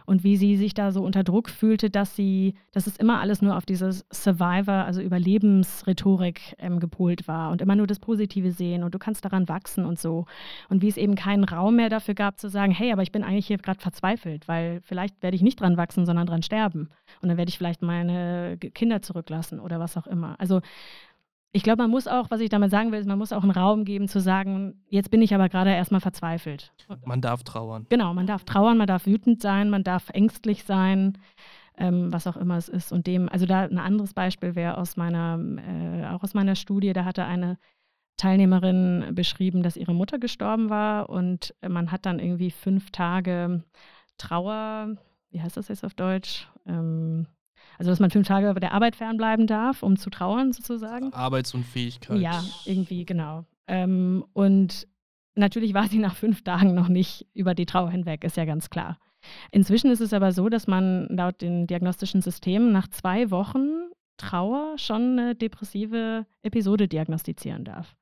und 0.07 0.23
wie 0.23 0.35
sie 0.35 0.57
sich 0.57 0.73
da 0.73 0.91
so 0.91 1.03
unter 1.03 1.23
Druck 1.23 1.47
fühlte, 1.47 1.91
dass 1.91 2.15
sie, 2.15 2.55
dass 2.71 2.87
es 2.87 2.97
immer 2.97 3.21
alles 3.21 3.43
nur 3.43 3.55
auf 3.55 3.67
dieses 3.67 4.03
Survivor, 4.11 4.83
also 4.85 4.99
Überlebensrhetorik 4.99 6.55
ähm, 6.57 6.79
gepolt 6.79 7.27
war 7.27 7.51
und 7.51 7.61
immer 7.61 7.75
nur 7.75 7.85
das 7.85 7.99
Positive 7.99 8.51
sehen 8.51 8.83
und 8.83 8.95
du 8.95 8.99
kannst 8.99 9.23
daran 9.25 9.47
wachsen 9.47 9.85
und 9.85 9.99
so. 9.99 10.25
Und 10.69 10.81
wie 10.81 10.87
es 10.87 10.97
eben 10.97 11.13
keinen 11.13 11.43
Raum 11.43 11.75
mehr 11.75 11.89
dafür 11.89 12.15
gab 12.15 12.39
zu 12.39 12.49
sagen, 12.49 12.71
hey, 12.71 12.91
aber 12.91 13.03
ich 13.03 13.11
bin 13.11 13.23
eigentlich 13.23 13.45
hier 13.45 13.59
gerade 13.59 13.79
verzweifelt, 13.79 14.47
weil 14.47 14.81
vielleicht 14.81 15.21
werde 15.21 15.35
ich 15.35 15.43
nicht 15.43 15.61
dran 15.61 15.77
wachsen, 15.77 16.07
sondern 16.07 16.25
dran 16.25 16.41
sterben. 16.41 16.89
Und 17.21 17.29
dann 17.29 17.37
werde 17.37 17.49
ich 17.49 17.59
vielleicht 17.59 17.83
meine 17.83 18.57
Kinder 18.73 19.03
zurücklassen 19.03 19.59
oder 19.59 19.79
was 19.79 19.97
auch 19.97 20.07
immer. 20.07 20.35
Also 20.39 20.61
ich 21.51 21.63
glaube, 21.63 21.83
man 21.83 21.91
muss 21.91 22.07
auch, 22.07 22.31
was 22.31 22.39
ich 22.39 22.49
damit 22.49 22.71
sagen 22.71 22.91
will, 22.91 22.99
ist, 22.99 23.07
man 23.07 23.17
muss 23.17 23.33
auch 23.33 23.43
einen 23.43 23.51
Raum 23.51 23.83
geben 23.85 24.07
zu 24.07 24.19
sagen, 24.19 24.81
jetzt 24.89 25.11
bin 25.11 25.21
ich 25.21 25.35
aber 25.35 25.49
gerade 25.49 25.71
erstmal 25.71 26.01
verzweifelt. 26.01 26.73
Man 27.05 27.21
darf 27.21 27.43
trauern. 27.43 27.85
Genau, 27.89 28.13
man 28.13 28.25
darf 28.27 28.43
trauern, 28.45 28.77
man 28.77 28.87
darf 28.87 29.05
wütend 29.05 29.41
sein, 29.41 29.69
man 29.69 29.83
darf 29.83 30.09
ängstlich 30.09 30.63
sein. 30.63 31.17
ähm, 31.77 32.11
was 32.13 32.27
auch 32.27 32.37
immer 32.37 32.57
es 32.57 32.69
ist. 32.69 32.91
Und 32.91 33.07
dem, 33.07 33.27
also 33.29 33.45
da 33.45 33.61
ein 33.61 33.79
anderes 33.79 34.13
Beispiel 34.13 34.55
wäre 34.55 34.77
aus 34.77 34.97
meiner, 34.97 35.39
äh, 35.39 36.05
auch 36.07 36.23
aus 36.23 36.33
meiner 36.33 36.55
Studie, 36.55 36.93
da 36.93 37.05
hatte 37.05 37.25
eine 37.25 37.57
Teilnehmerin 38.17 39.15
beschrieben, 39.15 39.63
dass 39.63 39.77
ihre 39.77 39.93
Mutter 39.93 40.19
gestorben 40.19 40.69
war 40.69 41.09
und 41.09 41.55
man 41.67 41.91
hat 41.91 42.05
dann 42.05 42.19
irgendwie 42.19 42.51
fünf 42.51 42.91
Tage 42.91 43.63
Trauer, 44.17 44.95
wie 45.31 45.41
heißt 45.41 45.57
das 45.57 45.69
jetzt 45.69 45.83
auf 45.83 45.95
Deutsch? 45.95 46.47
Ähm, 46.67 47.25
also, 47.81 47.89
dass 47.89 47.99
man 47.99 48.11
fünf 48.11 48.27
Tage 48.27 48.53
der 48.59 48.73
Arbeit 48.73 48.95
fernbleiben 48.95 49.47
darf, 49.47 49.81
um 49.81 49.97
zu 49.97 50.11
trauern 50.11 50.53
sozusagen. 50.53 51.11
Arbeitsunfähigkeit. 51.13 52.19
Ja, 52.19 52.43
irgendwie, 52.65 53.05
genau. 53.05 53.43
Ähm, 53.65 54.23
und 54.33 54.87
natürlich 55.33 55.73
war 55.73 55.87
sie 55.87 55.97
nach 55.97 56.15
fünf 56.15 56.43
Tagen 56.43 56.75
noch 56.75 56.89
nicht 56.89 57.25
über 57.33 57.55
die 57.55 57.65
Trauer 57.65 57.89
hinweg, 57.89 58.23
ist 58.23 58.37
ja 58.37 58.45
ganz 58.45 58.69
klar. 58.69 58.99
Inzwischen 59.49 59.89
ist 59.89 59.99
es 59.99 60.13
aber 60.13 60.31
so, 60.31 60.47
dass 60.47 60.67
man 60.67 61.07
laut 61.07 61.41
den 61.41 61.65
diagnostischen 61.65 62.21
Systemen 62.21 62.71
nach 62.71 62.87
zwei 62.87 63.31
Wochen 63.31 63.89
Trauer 64.17 64.77
schon 64.77 65.17
eine 65.17 65.33
depressive 65.33 66.27
Episode 66.43 66.87
diagnostizieren 66.87 67.65
darf. 67.65 67.95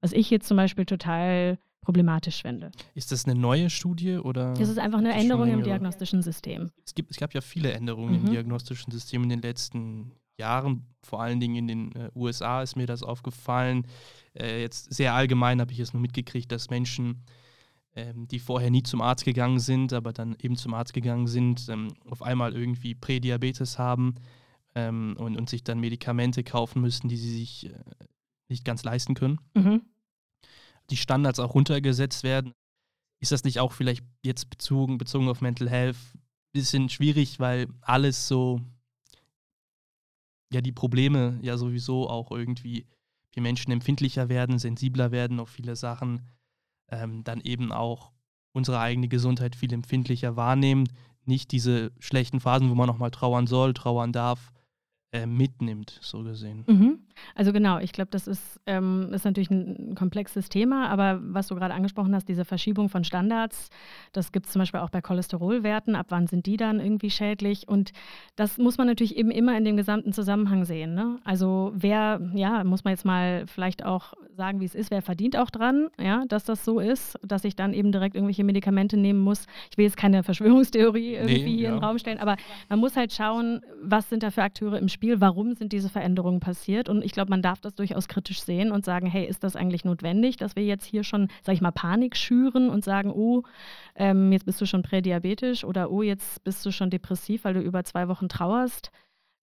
Was 0.00 0.12
ich 0.12 0.28
jetzt 0.30 0.48
zum 0.48 0.56
Beispiel 0.56 0.86
total 0.86 1.60
problematisch 1.80 2.42
finde. 2.42 2.70
Ist 2.94 3.12
das 3.12 3.24
eine 3.24 3.38
neue 3.38 3.70
Studie 3.70 4.16
oder? 4.16 4.54
Das 4.54 4.68
ist 4.68 4.78
einfach 4.78 4.98
eine 4.98 5.12
Änderung 5.12 5.48
im 5.48 5.62
diagnostischen 5.62 6.22
System. 6.22 6.70
Es, 6.84 6.94
gibt, 6.94 7.10
es 7.10 7.16
gab 7.16 7.34
ja 7.34 7.40
viele 7.40 7.72
Änderungen 7.72 8.20
mhm. 8.20 8.26
im 8.26 8.32
diagnostischen 8.32 8.92
System 8.92 9.22
in 9.22 9.28
den 9.28 9.42
letzten 9.42 10.12
Jahren, 10.38 10.86
vor 11.02 11.22
allen 11.22 11.40
Dingen 11.40 11.56
in 11.56 11.68
den 11.68 11.92
äh, 11.92 12.10
USA 12.14 12.62
ist 12.62 12.76
mir 12.76 12.86
das 12.86 13.02
aufgefallen. 13.02 13.86
Äh, 14.34 14.62
jetzt 14.62 14.92
sehr 14.92 15.14
allgemein 15.14 15.60
habe 15.60 15.72
ich 15.72 15.80
es 15.80 15.92
nur 15.92 16.00
mitgekriegt, 16.00 16.50
dass 16.50 16.70
Menschen, 16.70 17.22
ähm, 17.94 18.26
die 18.26 18.38
vorher 18.38 18.70
nie 18.70 18.82
zum 18.82 19.02
Arzt 19.02 19.24
gegangen 19.24 19.60
sind, 19.60 19.92
aber 19.92 20.12
dann 20.12 20.36
eben 20.40 20.56
zum 20.56 20.74
Arzt 20.74 20.94
gegangen 20.94 21.26
sind, 21.26 21.68
ähm, 21.68 21.88
auf 22.08 22.22
einmal 22.22 22.54
irgendwie 22.54 22.94
Prädiabetes 22.94 23.78
haben 23.78 24.14
ähm, 24.74 25.14
und, 25.18 25.36
und, 25.36 25.50
sich 25.50 25.62
dann 25.62 25.78
Medikamente 25.78 26.42
kaufen 26.42 26.80
müssen, 26.80 27.08
die 27.08 27.16
sie 27.16 27.38
sich 27.38 27.66
äh, 27.66 27.74
nicht 28.48 28.64
ganz 28.64 28.82
leisten 28.82 29.14
können. 29.14 29.38
Mhm 29.54 29.82
die 30.90 30.96
Standards 30.96 31.38
auch 31.38 31.54
runtergesetzt 31.54 32.22
werden. 32.22 32.52
Ist 33.20 33.32
das 33.32 33.44
nicht 33.44 33.60
auch 33.60 33.72
vielleicht 33.72 34.04
jetzt 34.24 34.50
bezogen, 34.50 34.98
bezogen 34.98 35.28
auf 35.28 35.40
Mental 35.40 35.68
Health 35.68 35.96
ein 36.14 36.20
bisschen 36.52 36.88
schwierig, 36.88 37.38
weil 37.38 37.68
alles 37.82 38.28
so, 38.28 38.60
ja, 40.52 40.60
die 40.60 40.72
Probleme 40.72 41.38
ja 41.42 41.56
sowieso 41.56 42.08
auch 42.08 42.30
irgendwie, 42.30 42.86
wir 43.32 43.42
Menschen 43.42 43.72
empfindlicher 43.72 44.28
werden, 44.28 44.58
sensibler 44.58 45.12
werden 45.12 45.38
auf 45.38 45.50
viele 45.50 45.76
Sachen, 45.76 46.26
ähm, 46.88 47.22
dann 47.24 47.40
eben 47.40 47.72
auch 47.72 48.12
unsere 48.52 48.80
eigene 48.80 49.08
Gesundheit 49.08 49.54
viel 49.54 49.72
empfindlicher 49.72 50.36
wahrnehmen, 50.36 50.88
nicht 51.24 51.52
diese 51.52 51.92
schlechten 51.98 52.40
Phasen, 52.40 52.70
wo 52.70 52.74
man 52.74 52.88
nochmal 52.88 53.10
trauern 53.10 53.46
soll, 53.46 53.74
trauern 53.74 54.12
darf, 54.12 54.52
äh, 55.12 55.26
mitnimmt, 55.26 55.98
so 56.02 56.22
gesehen. 56.22 56.64
Mhm. 56.66 56.99
Also 57.34 57.52
genau, 57.52 57.78
ich 57.78 57.92
glaube, 57.92 58.10
das 58.10 58.26
ist, 58.26 58.60
ähm, 58.66 59.10
ist 59.12 59.24
natürlich 59.24 59.50
ein 59.50 59.94
komplexes 59.94 60.48
Thema, 60.48 60.88
aber 60.88 61.20
was 61.22 61.48
du 61.48 61.54
gerade 61.54 61.74
angesprochen 61.74 62.14
hast, 62.14 62.28
diese 62.28 62.44
Verschiebung 62.44 62.88
von 62.88 63.04
Standards, 63.04 63.70
das 64.12 64.32
gibt 64.32 64.46
es 64.46 64.52
zum 64.52 64.60
Beispiel 64.60 64.80
auch 64.80 64.90
bei 64.90 65.00
Cholesterolwerten, 65.00 65.96
ab 65.96 66.06
wann 66.10 66.26
sind 66.26 66.46
die 66.46 66.56
dann 66.56 66.80
irgendwie 66.80 67.10
schädlich? 67.10 67.68
Und 67.68 67.92
das 68.36 68.58
muss 68.58 68.78
man 68.78 68.86
natürlich 68.86 69.16
eben 69.16 69.30
immer 69.30 69.56
in 69.56 69.64
dem 69.64 69.76
gesamten 69.76 70.12
Zusammenhang 70.12 70.64
sehen. 70.64 70.94
Ne? 70.94 71.18
Also 71.24 71.72
wer, 71.74 72.20
ja, 72.34 72.64
muss 72.64 72.84
man 72.84 72.92
jetzt 72.92 73.04
mal 73.04 73.46
vielleicht 73.46 73.84
auch 73.84 74.14
sagen, 74.36 74.60
wie 74.60 74.64
es 74.64 74.74
ist, 74.74 74.90
wer 74.90 75.02
verdient 75.02 75.36
auch 75.36 75.50
dran, 75.50 75.88
ja, 76.00 76.24
dass 76.26 76.44
das 76.44 76.64
so 76.64 76.80
ist, 76.80 77.18
dass 77.22 77.44
ich 77.44 77.56
dann 77.56 77.74
eben 77.74 77.92
direkt 77.92 78.14
irgendwelche 78.14 78.44
Medikamente 78.44 78.96
nehmen 78.96 79.20
muss. 79.20 79.46
Ich 79.70 79.76
will 79.76 79.84
jetzt 79.84 79.96
keine 79.96 80.22
Verschwörungstheorie 80.30 81.14
irgendwie 81.14 81.42
nee, 81.42 81.56
hier 81.56 81.60
ja. 81.60 81.68
in 81.68 81.74
den 81.76 81.84
Raum 81.84 81.98
stellen, 81.98 82.18
aber 82.18 82.36
man 82.68 82.78
muss 82.78 82.96
halt 82.96 83.12
schauen, 83.12 83.60
was 83.82 84.08
sind 84.08 84.22
da 84.22 84.30
für 84.30 84.42
Akteure 84.42 84.78
im 84.78 84.88
Spiel, 84.88 85.20
warum 85.20 85.54
sind 85.54 85.72
diese 85.72 85.88
Veränderungen 85.88 86.40
passiert 86.40 86.88
und 86.88 87.04
ich 87.04 87.09
glaube, 87.12 87.30
man 87.30 87.42
darf 87.42 87.60
das 87.60 87.74
durchaus 87.74 88.08
kritisch 88.08 88.42
sehen 88.42 88.72
und 88.72 88.84
sagen, 88.84 89.06
hey, 89.06 89.26
ist 89.26 89.44
das 89.44 89.56
eigentlich 89.56 89.84
notwendig, 89.84 90.36
dass 90.36 90.56
wir 90.56 90.64
jetzt 90.64 90.84
hier 90.84 91.04
schon, 91.04 91.28
sag 91.42 91.54
ich 91.54 91.60
mal, 91.60 91.70
Panik 91.70 92.16
schüren 92.16 92.70
und 92.70 92.84
sagen, 92.84 93.10
oh, 93.10 93.42
ähm, 93.94 94.32
jetzt 94.32 94.46
bist 94.46 94.60
du 94.60 94.66
schon 94.66 94.82
prädiabetisch 94.82 95.64
oder 95.64 95.90
oh, 95.90 96.02
jetzt 96.02 96.42
bist 96.44 96.64
du 96.64 96.72
schon 96.72 96.90
depressiv, 96.90 97.44
weil 97.44 97.54
du 97.54 97.60
über 97.60 97.84
zwei 97.84 98.08
Wochen 98.08 98.28
trauerst. 98.28 98.90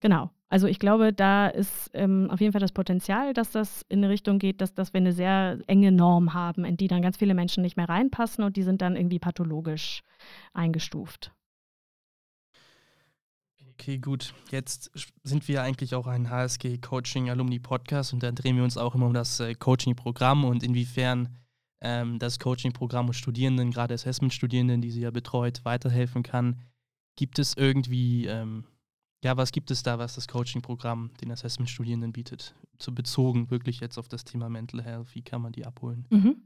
Genau. 0.00 0.30
Also 0.50 0.66
ich 0.66 0.78
glaube, 0.78 1.12
da 1.12 1.48
ist 1.48 1.90
ähm, 1.92 2.30
auf 2.30 2.40
jeden 2.40 2.52
Fall 2.52 2.60
das 2.60 2.72
Potenzial, 2.72 3.34
dass 3.34 3.50
das 3.50 3.84
in 3.88 3.98
eine 3.98 4.08
Richtung 4.08 4.38
geht, 4.38 4.60
dass, 4.60 4.72
dass 4.72 4.94
wir 4.94 4.98
eine 4.98 5.12
sehr 5.12 5.58
enge 5.66 5.92
Norm 5.92 6.32
haben, 6.32 6.64
in 6.64 6.76
die 6.76 6.88
dann 6.88 7.02
ganz 7.02 7.18
viele 7.18 7.34
Menschen 7.34 7.62
nicht 7.62 7.76
mehr 7.76 7.88
reinpassen 7.88 8.44
und 8.44 8.56
die 8.56 8.62
sind 8.62 8.80
dann 8.80 8.96
irgendwie 8.96 9.18
pathologisch 9.18 10.02
eingestuft. 10.54 11.32
Okay, 13.80 13.98
gut. 13.98 14.34
Jetzt 14.50 14.90
sind 15.22 15.46
wir 15.46 15.62
eigentlich 15.62 15.94
auch 15.94 16.08
ein 16.08 16.28
HSG 16.28 16.78
Coaching 16.78 17.30
Alumni 17.30 17.60
Podcast 17.60 18.12
und 18.12 18.24
da 18.24 18.32
drehen 18.32 18.56
wir 18.56 18.64
uns 18.64 18.76
auch 18.76 18.96
immer 18.96 19.06
um 19.06 19.14
das 19.14 19.38
äh, 19.38 19.54
Coaching-Programm 19.54 20.44
und 20.44 20.64
inwiefern 20.64 21.36
ähm, 21.80 22.18
das 22.18 22.40
Coaching-Programm 22.40 23.12
Studierenden, 23.12 23.70
gerade 23.70 23.94
Assessment-Studierenden, 23.94 24.80
die 24.80 24.90
sie 24.90 25.02
ja 25.02 25.12
betreut, 25.12 25.64
weiterhelfen 25.64 26.24
kann. 26.24 26.60
Gibt 27.14 27.38
es 27.38 27.56
irgendwie, 27.56 28.26
ähm, 28.26 28.64
ja, 29.22 29.36
was 29.36 29.52
gibt 29.52 29.70
es 29.70 29.84
da, 29.84 29.96
was 30.00 30.16
das 30.16 30.26
Coaching-Programm 30.26 31.12
den 31.20 31.30
Assessment-Studierenden 31.30 32.12
bietet? 32.12 32.56
So 32.82 32.90
bezogen 32.90 33.48
wirklich 33.52 33.78
jetzt 33.78 33.96
auf 33.96 34.08
das 34.08 34.24
Thema 34.24 34.48
Mental 34.48 34.82
Health, 34.82 35.14
wie 35.14 35.22
kann 35.22 35.40
man 35.40 35.52
die 35.52 35.64
abholen? 35.64 36.04
Mhm. 36.10 36.42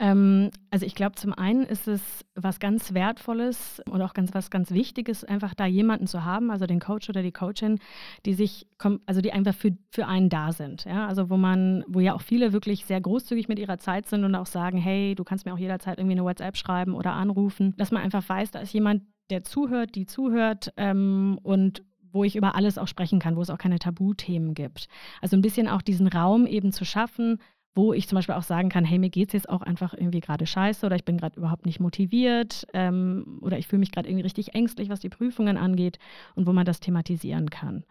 Ähm, 0.00 0.50
also 0.70 0.86
ich 0.86 0.94
glaube, 0.94 1.16
zum 1.16 1.34
einen 1.34 1.64
ist 1.64 1.86
es 1.86 2.24
was 2.34 2.58
ganz 2.58 2.94
Wertvolles 2.94 3.82
und 3.90 4.00
auch 4.00 4.14
ganz 4.14 4.32
was 4.32 4.50
ganz 4.50 4.70
Wichtiges, 4.70 5.24
einfach 5.24 5.54
da 5.54 5.66
jemanden 5.66 6.06
zu 6.06 6.24
haben, 6.24 6.50
also 6.50 6.66
den 6.66 6.80
Coach 6.80 7.10
oder 7.10 7.22
die 7.22 7.32
Coachin, 7.32 7.78
die 8.24 8.32
sich, 8.32 8.66
also 9.04 9.20
die 9.20 9.32
einfach 9.32 9.54
für, 9.54 9.76
für 9.90 10.06
einen 10.06 10.30
da 10.30 10.52
sind. 10.52 10.86
Ja? 10.86 11.06
Also 11.06 11.28
wo 11.28 11.36
man, 11.36 11.84
wo 11.86 12.00
ja 12.00 12.14
auch 12.14 12.22
viele 12.22 12.54
wirklich 12.54 12.86
sehr 12.86 13.00
großzügig 13.00 13.48
mit 13.48 13.58
ihrer 13.58 13.76
Zeit 13.76 14.06
sind 14.06 14.24
und 14.24 14.34
auch 14.34 14.46
sagen, 14.46 14.78
hey, 14.78 15.14
du 15.14 15.22
kannst 15.22 15.44
mir 15.44 15.52
auch 15.52 15.58
jederzeit 15.58 15.98
irgendwie 15.98 16.16
eine 16.16 16.24
WhatsApp 16.24 16.56
schreiben 16.56 16.94
oder 16.94 17.12
anrufen, 17.12 17.74
dass 17.76 17.90
man 17.90 18.02
einfach 18.02 18.26
weiß, 18.26 18.52
da 18.52 18.60
ist 18.60 18.72
jemand, 18.72 19.02
der 19.28 19.44
zuhört, 19.44 19.94
die 19.94 20.06
zuhört 20.06 20.72
ähm, 20.78 21.38
und 21.42 21.84
wo 22.12 22.24
ich 22.24 22.36
über 22.36 22.56
alles 22.56 22.78
auch 22.78 22.88
sprechen 22.88 23.20
kann, 23.20 23.36
wo 23.36 23.42
es 23.42 23.50
auch 23.50 23.58
keine 23.58 23.78
Tabuthemen 23.78 24.54
gibt. 24.54 24.88
Also 25.20 25.36
ein 25.36 25.42
bisschen 25.42 25.68
auch 25.68 25.82
diesen 25.82 26.08
Raum 26.08 26.46
eben 26.46 26.72
zu 26.72 26.84
schaffen, 26.84 27.38
wo 27.74 27.92
ich 27.92 28.08
zum 28.08 28.16
Beispiel 28.16 28.34
auch 28.34 28.42
sagen 28.42 28.68
kann, 28.68 28.84
hey, 28.84 28.98
mir 28.98 29.10
geht 29.10 29.28
es 29.28 29.32
jetzt 29.32 29.48
auch 29.48 29.62
einfach 29.62 29.94
irgendwie 29.94 30.20
gerade 30.20 30.46
scheiße 30.46 30.84
oder 30.84 30.96
ich 30.96 31.04
bin 31.04 31.16
gerade 31.16 31.38
überhaupt 31.38 31.66
nicht 31.66 31.80
motiviert 31.80 32.66
ähm, 32.72 33.38
oder 33.42 33.58
ich 33.58 33.68
fühle 33.68 33.80
mich 33.80 33.92
gerade 33.92 34.08
irgendwie 34.08 34.24
richtig 34.24 34.54
ängstlich, 34.54 34.88
was 34.88 35.00
die 35.00 35.08
Prüfungen 35.08 35.56
angeht 35.56 35.98
und 36.34 36.46
wo 36.46 36.52
man 36.52 36.64
das 36.64 36.80
thematisieren 36.80 37.48
kann. 37.50 37.84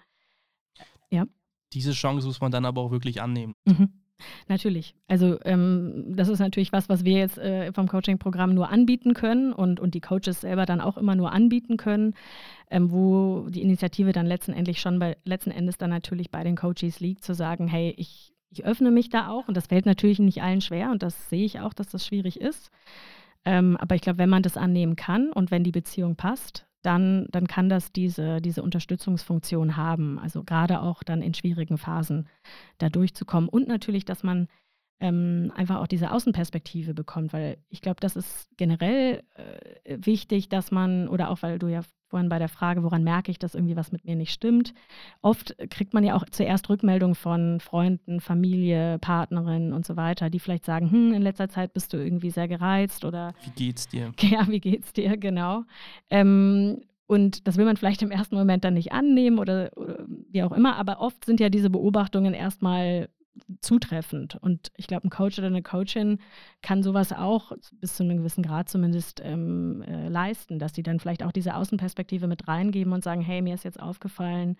Ja. 1.09 1.25
Diese 1.73 1.91
Chance 1.93 2.27
muss 2.27 2.41
man 2.41 2.51
dann 2.51 2.65
aber 2.65 2.81
auch 2.81 2.91
wirklich 2.91 3.21
annehmen. 3.21 3.55
Mhm. 3.65 3.89
Natürlich. 4.49 4.95
Also 5.07 5.39
ähm, 5.45 6.13
das 6.15 6.27
ist 6.27 6.39
natürlich 6.39 6.73
was, 6.73 6.89
was 6.89 7.05
wir 7.05 7.17
jetzt 7.19 7.37
äh, 7.37 7.71
vom 7.71 7.87
Coaching-Programm 7.87 8.53
nur 8.53 8.69
anbieten 8.69 9.13
können 9.13 9.53
und, 9.53 9.79
und 9.79 9.93
die 9.93 10.01
Coaches 10.01 10.41
selber 10.41 10.65
dann 10.65 10.81
auch 10.81 10.97
immer 10.97 11.15
nur 11.15 11.31
anbieten 11.31 11.77
können, 11.77 12.15
ähm, 12.69 12.91
wo 12.91 13.47
die 13.49 13.61
Initiative 13.61 14.11
dann 14.11 14.25
letztendlich 14.25 14.81
schon 14.81 14.99
bei, 14.99 15.15
letzten 15.23 15.51
Endes 15.51 15.77
dann 15.77 15.89
natürlich 15.89 16.31
bei 16.31 16.43
den 16.43 16.57
Coaches 16.57 16.99
liegt, 16.99 17.23
zu 17.23 17.33
sagen, 17.33 17.69
hey, 17.69 17.93
ich 17.97 18.33
ich 18.49 18.65
öffne 18.65 18.91
mich 18.91 19.09
da 19.09 19.29
auch 19.29 19.47
und 19.47 19.55
das 19.55 19.67
fällt 19.67 19.85
natürlich 19.85 20.19
nicht 20.19 20.41
allen 20.41 20.61
schwer 20.61 20.91
und 20.91 21.03
das 21.03 21.29
sehe 21.29 21.45
ich 21.45 21.59
auch, 21.59 21.73
dass 21.73 21.89
das 21.89 22.05
schwierig 22.05 22.39
ist. 22.39 22.71
Ähm, 23.45 23.77
aber 23.77 23.95
ich 23.95 24.01
glaube, 24.01 24.19
wenn 24.19 24.29
man 24.29 24.43
das 24.43 24.57
annehmen 24.57 24.95
kann 24.95 25.31
und 25.31 25.51
wenn 25.51 25.63
die 25.63 25.71
Beziehung 25.71 26.15
passt, 26.15 26.65
dann, 26.81 27.27
dann 27.31 27.47
kann 27.47 27.69
das 27.69 27.91
diese, 27.91 28.41
diese 28.41 28.63
Unterstützungsfunktion 28.63 29.75
haben. 29.75 30.17
Also 30.19 30.43
gerade 30.43 30.81
auch 30.81 31.03
dann 31.03 31.21
in 31.21 31.33
schwierigen 31.33 31.77
Phasen 31.77 32.27
da 32.77 32.89
durchzukommen. 32.89 33.49
Und 33.49 33.67
natürlich, 33.67 34.05
dass 34.05 34.23
man 34.23 34.47
ähm, 34.99 35.51
einfach 35.55 35.77
auch 35.77 35.87
diese 35.87 36.11
Außenperspektive 36.11 36.93
bekommt, 36.93 37.31
weil 37.33 37.57
ich 37.69 37.81
glaube, 37.81 37.99
das 38.01 38.15
ist 38.15 38.49
generell 38.57 39.23
äh, 39.35 39.97
wichtig, 40.05 40.49
dass 40.49 40.71
man, 40.71 41.07
oder 41.07 41.29
auch 41.29 41.41
weil 41.41 41.57
du 41.57 41.67
ja 41.67 41.81
vorhin 42.09 42.29
bei 42.29 42.39
der 42.39 42.49
Frage, 42.49 42.83
woran 42.83 43.03
merke 43.03 43.31
ich, 43.31 43.39
dass 43.39 43.55
irgendwie 43.55 43.75
was 43.75 43.91
mit 43.91 44.03
mir 44.03 44.15
nicht 44.15 44.33
stimmt, 44.33 44.73
oft 45.21 45.55
kriegt 45.69 45.93
man 45.93 46.03
ja 46.03 46.15
auch 46.15 46.25
zuerst 46.31 46.67
Rückmeldung 46.69 47.15
von 47.15 47.59
Freunden, 47.59 48.19
Familie, 48.19 48.97
Partnerinnen 48.99 49.73
und 49.73 49.85
so 49.85 49.95
weiter, 49.95 50.29
die 50.29 50.39
vielleicht 50.39 50.65
sagen, 50.65 50.91
hm, 50.91 51.13
in 51.13 51.21
letzter 51.21 51.49
Zeit 51.49 51.73
bist 51.73 51.93
du 51.93 51.97
irgendwie 51.97 52.31
sehr 52.31 52.47
gereizt 52.47 53.05
oder 53.05 53.33
Wie 53.43 53.51
geht's 53.51 53.87
dir? 53.87 54.11
Ja, 54.21 54.47
wie 54.47 54.59
geht's 54.59 54.91
dir, 54.91 55.17
genau. 55.17 55.63
Ähm, 56.09 56.81
und 57.07 57.47
das 57.47 57.57
will 57.57 57.65
man 57.65 57.77
vielleicht 57.77 58.01
im 58.01 58.11
ersten 58.11 58.35
Moment 58.35 58.63
dann 58.63 58.75
nicht 58.75 58.91
annehmen 58.91 59.39
oder, 59.39 59.71
oder 59.75 60.05
wie 60.07 60.43
auch 60.43 60.51
immer, 60.51 60.75
aber 60.75 60.99
oft 60.99 61.25
sind 61.25 61.39
ja 61.39 61.49
diese 61.49 61.69
Beobachtungen 61.69 62.33
erstmal 62.33 63.09
zutreffend. 63.61 64.35
Und 64.35 64.71
ich 64.75 64.87
glaube, 64.87 65.07
ein 65.07 65.09
Coach 65.09 65.37
oder 65.37 65.47
eine 65.47 65.63
Coachin 65.63 66.19
kann 66.61 66.83
sowas 66.83 67.13
auch 67.13 67.51
bis 67.73 67.95
zu 67.95 68.03
einem 68.03 68.17
gewissen 68.17 68.43
Grad 68.43 68.69
zumindest 68.69 69.21
ähm, 69.23 69.81
äh, 69.83 70.07
leisten, 70.09 70.59
dass 70.59 70.73
sie 70.73 70.83
dann 70.83 70.99
vielleicht 70.99 71.23
auch 71.23 71.31
diese 71.31 71.55
Außenperspektive 71.55 72.27
mit 72.27 72.47
reingeben 72.47 72.93
und 72.93 73.03
sagen, 73.03 73.21
hey, 73.21 73.41
mir 73.41 73.53
ist 73.53 73.63
jetzt 73.63 73.79
aufgefallen, 73.79 74.57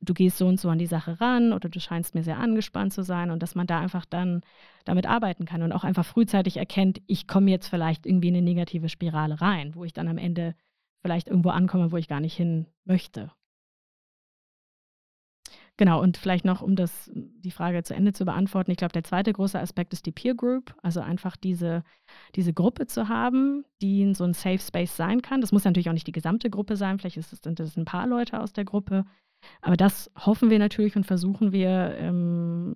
du 0.00 0.14
gehst 0.14 0.38
so 0.38 0.46
und 0.46 0.60
so 0.60 0.68
an 0.68 0.78
die 0.78 0.86
Sache 0.86 1.20
ran 1.20 1.52
oder 1.52 1.68
du 1.68 1.80
scheinst 1.80 2.14
mir 2.14 2.22
sehr 2.22 2.38
angespannt 2.38 2.92
zu 2.92 3.02
sein 3.02 3.30
und 3.30 3.42
dass 3.42 3.54
man 3.54 3.66
da 3.66 3.80
einfach 3.80 4.04
dann 4.04 4.42
damit 4.84 5.06
arbeiten 5.06 5.44
kann 5.44 5.62
und 5.62 5.72
auch 5.72 5.84
einfach 5.84 6.04
frühzeitig 6.04 6.56
erkennt, 6.56 7.00
ich 7.06 7.26
komme 7.26 7.50
jetzt 7.50 7.68
vielleicht 7.68 8.06
irgendwie 8.06 8.28
in 8.28 8.36
eine 8.36 8.44
negative 8.44 8.88
Spirale 8.88 9.40
rein, 9.40 9.74
wo 9.74 9.84
ich 9.84 9.92
dann 9.92 10.08
am 10.08 10.18
Ende 10.18 10.54
vielleicht 11.00 11.28
irgendwo 11.28 11.50
ankomme, 11.50 11.92
wo 11.92 11.96
ich 11.96 12.08
gar 12.08 12.20
nicht 12.20 12.36
hin 12.36 12.66
möchte. 12.84 13.30
Genau, 15.76 16.00
und 16.00 16.16
vielleicht 16.16 16.44
noch, 16.44 16.62
um 16.62 16.76
das, 16.76 17.10
die 17.12 17.50
Frage 17.50 17.82
zu 17.82 17.94
Ende 17.94 18.12
zu 18.12 18.24
beantworten, 18.24 18.70
ich 18.70 18.76
glaube, 18.76 18.92
der 18.92 19.02
zweite 19.02 19.32
große 19.32 19.58
Aspekt 19.58 19.92
ist 19.92 20.06
die 20.06 20.12
Peer 20.12 20.36
Group, 20.36 20.72
also 20.82 21.00
einfach 21.00 21.36
diese, 21.36 21.82
diese 22.36 22.52
Gruppe 22.52 22.86
zu 22.86 23.08
haben, 23.08 23.64
die 23.82 24.14
so 24.14 24.22
ein 24.22 24.34
Safe 24.34 24.60
Space 24.60 24.96
sein 24.96 25.20
kann. 25.20 25.40
Das 25.40 25.50
muss 25.50 25.64
natürlich 25.64 25.88
auch 25.88 25.94
nicht 25.94 26.06
die 26.06 26.12
gesamte 26.12 26.48
Gruppe 26.48 26.76
sein, 26.76 26.98
vielleicht 26.98 27.16
ist 27.16 27.32
es, 27.32 27.40
sind 27.40 27.58
es 27.58 27.76
ein 27.76 27.86
paar 27.86 28.06
Leute 28.06 28.40
aus 28.40 28.52
der 28.52 28.64
Gruppe, 28.64 29.04
aber 29.62 29.76
das 29.76 30.10
hoffen 30.16 30.50
wir 30.50 30.58
natürlich 30.58 30.96
und 30.96 31.06
versuchen 31.06 31.52
wir 31.52 31.96
ähm, 31.98 32.74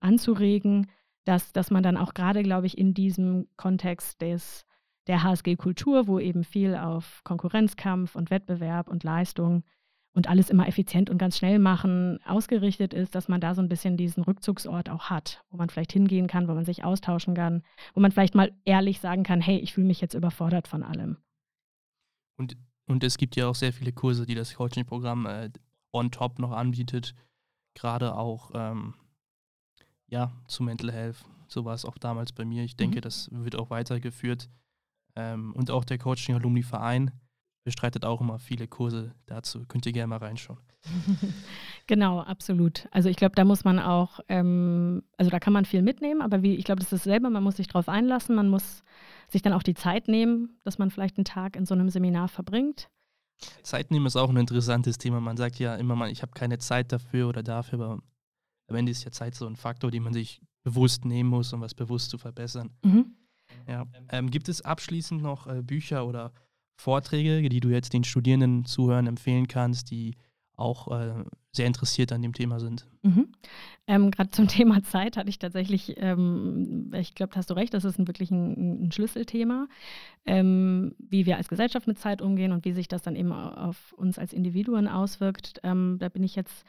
anzuregen, 0.00 0.90
dass, 1.24 1.52
dass 1.52 1.70
man 1.70 1.82
dann 1.82 1.96
auch 1.96 2.14
gerade, 2.14 2.42
glaube 2.42 2.66
ich, 2.66 2.76
in 2.76 2.94
diesem 2.94 3.48
Kontext 3.56 4.20
des, 4.20 4.66
der 5.06 5.22
HSG-Kultur, 5.22 6.06
wo 6.06 6.18
eben 6.18 6.44
viel 6.44 6.76
auf 6.76 7.22
Konkurrenzkampf 7.24 8.14
und 8.14 8.30
Wettbewerb 8.30 8.88
und 8.88 9.02
Leistung 9.02 9.64
und 10.14 10.28
alles 10.28 10.48
immer 10.48 10.68
effizient 10.68 11.10
und 11.10 11.18
ganz 11.18 11.36
schnell 11.36 11.58
machen 11.58 12.20
ausgerichtet 12.24 12.94
ist, 12.94 13.14
dass 13.14 13.28
man 13.28 13.40
da 13.40 13.54
so 13.54 13.60
ein 13.60 13.68
bisschen 13.68 13.96
diesen 13.96 14.22
Rückzugsort 14.22 14.88
auch 14.88 15.10
hat, 15.10 15.44
wo 15.50 15.56
man 15.56 15.68
vielleicht 15.68 15.92
hingehen 15.92 16.28
kann, 16.28 16.48
wo 16.48 16.54
man 16.54 16.64
sich 16.64 16.84
austauschen 16.84 17.34
kann, 17.34 17.62
wo 17.94 18.00
man 18.00 18.12
vielleicht 18.12 18.34
mal 18.34 18.52
ehrlich 18.64 19.00
sagen 19.00 19.24
kann, 19.24 19.40
hey, 19.40 19.58
ich 19.58 19.74
fühle 19.74 19.88
mich 19.88 20.00
jetzt 20.00 20.14
überfordert 20.14 20.68
von 20.68 20.84
allem. 20.84 21.18
Und, 22.36 22.56
und 22.86 23.02
es 23.02 23.18
gibt 23.18 23.34
ja 23.36 23.48
auch 23.48 23.56
sehr 23.56 23.72
viele 23.72 23.92
Kurse, 23.92 24.24
die 24.24 24.36
das 24.36 24.54
Coaching-Programm 24.54 25.26
äh, 25.26 25.50
on 25.92 26.10
top 26.10 26.38
noch 26.38 26.52
anbietet, 26.52 27.14
gerade 27.74 28.14
auch 28.14 28.52
ähm, 28.54 28.94
ja, 30.06 30.32
zu 30.46 30.62
Mental 30.62 30.92
Health. 30.92 31.24
So 31.48 31.64
war 31.64 31.74
es 31.74 31.84
auch 31.84 31.98
damals 31.98 32.32
bei 32.32 32.44
mir. 32.44 32.62
Ich 32.62 32.76
denke, 32.76 32.98
mhm. 32.98 33.02
das 33.02 33.28
wird 33.32 33.56
auch 33.56 33.70
weitergeführt. 33.70 34.48
Ähm, 35.16 35.52
und 35.54 35.70
auch 35.70 35.84
der 35.84 35.98
Coaching 35.98 36.36
Alumni 36.36 36.62
Verein 36.62 37.12
bestreitet 37.64 38.04
auch 38.04 38.20
immer 38.20 38.38
viele 38.38 38.68
Kurse 38.68 39.14
dazu. 39.26 39.64
Könnt 39.66 39.86
ihr 39.86 39.92
gerne 39.92 40.08
mal 40.08 40.18
reinschauen. 40.18 40.60
genau, 41.86 42.20
absolut. 42.20 42.86
Also 42.90 43.08
ich 43.08 43.16
glaube, 43.16 43.34
da 43.34 43.44
muss 43.44 43.64
man 43.64 43.78
auch, 43.78 44.20
ähm, 44.28 45.02
also 45.16 45.30
da 45.30 45.40
kann 45.40 45.52
man 45.52 45.64
viel 45.64 45.82
mitnehmen, 45.82 46.20
aber 46.20 46.42
wie, 46.42 46.54
ich 46.54 46.64
glaube, 46.64 46.80
das 46.80 46.92
ist 46.92 47.06
dasselbe, 47.06 47.30
man 47.30 47.42
muss 47.42 47.56
sich 47.56 47.66
darauf 47.66 47.88
einlassen, 47.88 48.36
man 48.36 48.48
muss 48.48 48.84
sich 49.28 49.42
dann 49.42 49.54
auch 49.54 49.62
die 49.62 49.74
Zeit 49.74 50.08
nehmen, 50.08 50.60
dass 50.62 50.78
man 50.78 50.90
vielleicht 50.90 51.16
einen 51.16 51.24
Tag 51.24 51.56
in 51.56 51.64
so 51.64 51.74
einem 51.74 51.88
Seminar 51.88 52.28
verbringt. 52.28 52.90
Zeit 53.62 53.90
nehmen 53.90 54.06
ist 54.06 54.16
auch 54.16 54.30
ein 54.30 54.36
interessantes 54.36 54.98
Thema. 54.98 55.20
Man 55.20 55.36
sagt 55.36 55.58
ja 55.58 55.74
immer 55.74 55.96
mal, 55.96 56.10
ich 56.10 56.22
habe 56.22 56.32
keine 56.32 56.58
Zeit 56.58 56.92
dafür 56.92 57.28
oder 57.28 57.42
dafür, 57.42 57.80
aber 57.80 58.02
am 58.68 58.76
Ende 58.76 58.92
ist 58.92 59.04
ja 59.04 59.10
Zeit 59.10 59.34
so 59.34 59.46
ein 59.46 59.56
Faktor, 59.56 59.90
den 59.90 60.02
man 60.02 60.12
sich 60.12 60.40
bewusst 60.62 61.04
nehmen 61.04 61.30
muss, 61.30 61.52
um 61.52 61.60
was 61.60 61.74
bewusst 61.74 62.10
zu 62.10 62.18
verbessern. 62.18 62.70
Mhm. 62.84 63.16
Ja. 63.68 63.86
Ähm, 64.10 64.30
gibt 64.30 64.48
es 64.48 64.62
abschließend 64.62 65.22
noch 65.22 65.46
äh, 65.46 65.62
Bücher 65.62 66.06
oder 66.06 66.32
Vorträge, 66.76 67.48
die 67.48 67.60
du 67.60 67.68
jetzt 67.68 67.92
den 67.92 68.04
Studierenden 68.04 68.64
zuhören 68.64 69.06
empfehlen 69.06 69.48
kannst, 69.48 69.90
die 69.90 70.16
auch 70.56 70.88
äh, 70.88 71.24
sehr 71.52 71.66
interessiert 71.66 72.12
an 72.12 72.22
dem 72.22 72.32
Thema 72.32 72.60
sind. 72.60 72.86
Mhm. 73.02 73.28
Ähm, 73.86 74.10
Gerade 74.10 74.30
zum 74.30 74.48
Thema 74.48 74.82
Zeit 74.82 75.16
hatte 75.16 75.28
ich 75.28 75.38
tatsächlich, 75.38 75.94
ähm, 75.96 76.92
ich 76.94 77.14
glaube, 77.14 77.34
hast 77.36 77.50
du 77.50 77.54
recht, 77.54 77.74
das 77.74 77.84
ist 77.84 77.98
ein, 77.98 78.06
wirklich 78.06 78.30
ein, 78.30 78.86
ein 78.86 78.92
Schlüsselthema, 78.92 79.66
ähm, 80.26 80.94
wie 80.98 81.26
wir 81.26 81.36
als 81.36 81.48
Gesellschaft 81.48 81.86
mit 81.86 81.98
Zeit 81.98 82.22
umgehen 82.22 82.52
und 82.52 82.64
wie 82.64 82.72
sich 82.72 82.88
das 82.88 83.02
dann 83.02 83.16
eben 83.16 83.32
auf 83.32 83.92
uns 83.94 84.18
als 84.18 84.32
Individuen 84.32 84.88
auswirkt. 84.88 85.60
Ähm, 85.62 85.96
da 85.98 86.08
bin 86.08 86.22
ich 86.22 86.36
jetzt 86.36 86.64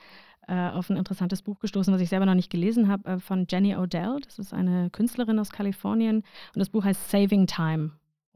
äh, 0.47 0.69
auf 0.69 0.89
ein 0.89 0.97
interessantes 0.97 1.41
Buch 1.41 1.59
gestoßen, 1.59 1.93
was 1.93 2.01
ich 2.01 2.09
selber 2.09 2.25
noch 2.25 2.35
nicht 2.35 2.51
gelesen 2.51 2.87
habe, 2.87 3.09
äh, 3.09 3.19
von 3.19 3.47
Jenny 3.49 3.75
Odell. 3.75 4.19
Das 4.23 4.39
ist 4.39 4.53
eine 4.53 4.89
Künstlerin 4.89 5.39
aus 5.39 5.51
Kalifornien 5.51 6.17
und 6.17 6.59
das 6.59 6.69
Buch 6.69 6.83
heißt 6.83 7.09
Saving 7.09 7.47
Time. 7.47 7.91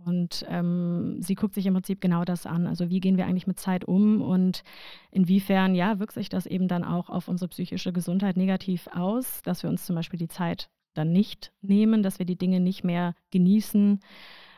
Und 0.06 0.46
ähm, 0.48 1.22
sie 1.22 1.36
guckt 1.36 1.54
sich 1.54 1.66
im 1.66 1.74
Prinzip 1.74 2.00
genau 2.02 2.24
das 2.24 2.46
an. 2.46 2.68
Also 2.68 2.90
wie 2.90 3.00
gehen 3.00 3.18
wir 3.18 3.26
eigentlich 3.26 3.48
mit 3.48 3.60
Zeit 3.60 3.86
um 3.86 4.22
und 4.22 4.64
inwiefern, 5.12 5.76
ja, 5.76 6.00
wirkt 6.00 6.14
sich 6.14 6.30
das 6.30 6.46
eben 6.46 6.68
dann 6.68 6.84
auch 6.84 7.10
auf 7.10 7.28
unsere 7.28 7.50
psychische 7.50 7.92
Gesundheit 7.92 8.38
negativ 8.38 8.88
aus, 8.94 9.42
dass 9.44 9.64
wir 9.64 9.70
uns 9.70 9.86
zum 9.86 9.96
Beispiel 9.96 10.20
die 10.20 10.28
Zeit 10.28 10.70
dann 10.94 11.12
nicht 11.12 11.52
nehmen, 11.62 12.02
dass 12.02 12.20
wir 12.20 12.26
die 12.26 12.38
Dinge 12.38 12.60
nicht 12.60 12.84
mehr 12.84 13.14
genießen 13.32 14.00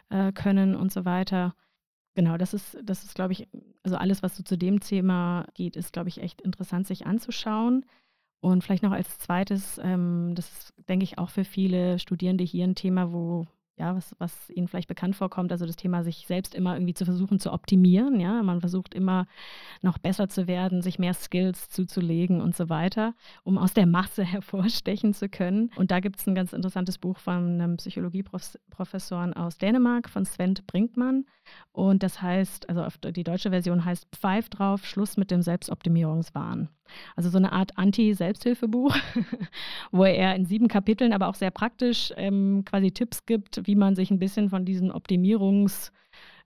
äh, 0.10 0.32
können 0.32 0.76
und 0.76 0.92
so 0.92 1.06
weiter. 1.06 1.56
Genau, 2.14 2.38
das 2.38 2.54
ist, 2.54 2.78
das 2.84 3.04
ist, 3.04 3.16
glaube 3.16 3.34
ich, 3.34 3.48
also 3.84 3.96
alles, 3.98 4.22
was 4.22 4.36
so 4.36 4.44
zu 4.44 4.58
dem 4.58 4.80
Thema 4.80 5.48
geht, 5.54 5.76
ist, 5.76 5.94
glaube 5.94 6.10
ich, 6.10 6.22
echt 6.22 6.42
interessant, 6.42 6.88
sich 6.88 7.06
anzuschauen. 7.06 7.86
Und 8.42 8.64
vielleicht 8.64 8.84
noch 8.84 8.92
als 8.92 9.20
zweites, 9.20 9.80
ähm, 9.84 10.34
das 10.36 10.52
ist, 10.52 10.74
denke 10.90 11.04
ich, 11.04 11.18
auch 11.18 11.30
für 11.30 11.46
viele 11.46 12.00
Studierende 12.00 12.44
hier 12.44 12.66
ein 12.66 12.76
Thema, 12.76 13.14
wo 13.14 13.48
ja, 13.82 13.96
was, 13.96 14.16
was 14.20 14.50
Ihnen 14.52 14.68
vielleicht 14.68 14.88
bekannt 14.88 15.16
vorkommt, 15.16 15.52
also 15.52 15.66
das 15.66 15.76
Thema, 15.76 16.04
sich 16.04 16.28
selbst 16.28 16.54
immer 16.54 16.76
irgendwie 16.76 16.94
zu 16.94 17.04
versuchen 17.04 17.40
zu 17.40 17.52
optimieren, 17.52 18.20
ja, 18.20 18.44
man 18.44 18.60
versucht 18.60 18.94
immer 18.94 19.26
noch 19.82 19.98
besser 19.98 20.30
zu 20.30 20.46
werden, 20.46 20.84
sich 20.84 21.00
mehr 21.00 21.16
Skills 21.16 21.70
zuzulegen 21.70 22.42
und 22.42 22.56
so 22.56 22.70
weiter, 22.70 23.16
um 23.44 23.58
aus 23.58 23.74
der 23.74 23.88
Masse 23.88 24.24
hervorstechen 24.36 25.16
zu 25.16 25.30
können. 25.30 25.72
Und 25.78 25.90
da 25.90 26.00
gibt 26.00 26.20
es 26.20 26.28
ein 26.28 26.36
ganz 26.36 26.54
interessantes 26.54 27.00
Buch 27.00 27.18
von 27.18 27.60
einem 27.60 27.78
Psychologieprofessor 27.78 29.32
aus 29.36 29.58
Dänemark, 29.58 30.10
von 30.10 30.26
Sven 30.26 30.54
Brinkmann. 30.68 31.26
Und 31.72 32.04
das 32.04 32.22
heißt, 32.22 32.70
also 32.70 32.86
die 33.10 33.24
deutsche 33.24 33.50
Version 33.50 33.84
heißt 33.84 34.08
Pfeif 34.16 34.50
drauf, 34.50 34.86
Schluss 34.86 35.18
mit 35.18 35.32
dem 35.32 35.42
Selbstoptimierungswahn. 35.42 36.70
Also 37.16 37.30
so 37.30 37.38
eine 37.38 37.52
Art 37.52 37.78
Anti-Selbsthilfebuch, 37.78 38.96
wo 39.92 40.04
er 40.04 40.36
in 40.36 40.46
sieben 40.46 40.68
Kapiteln, 40.68 41.14
aber 41.14 41.28
auch 41.28 41.36
sehr 41.36 41.52
praktisch 41.52 42.14
ähm, 42.18 42.64
quasi 42.66 42.92
Tipps 42.92 43.26
gibt, 43.26 43.66
wie 43.68 43.76
man 43.76 43.96
sich 43.96 44.12
ein 44.12 44.20
bisschen 44.20 44.50
von 44.50 44.66
diesem 44.66 44.92
Optimierungs- 44.92 45.92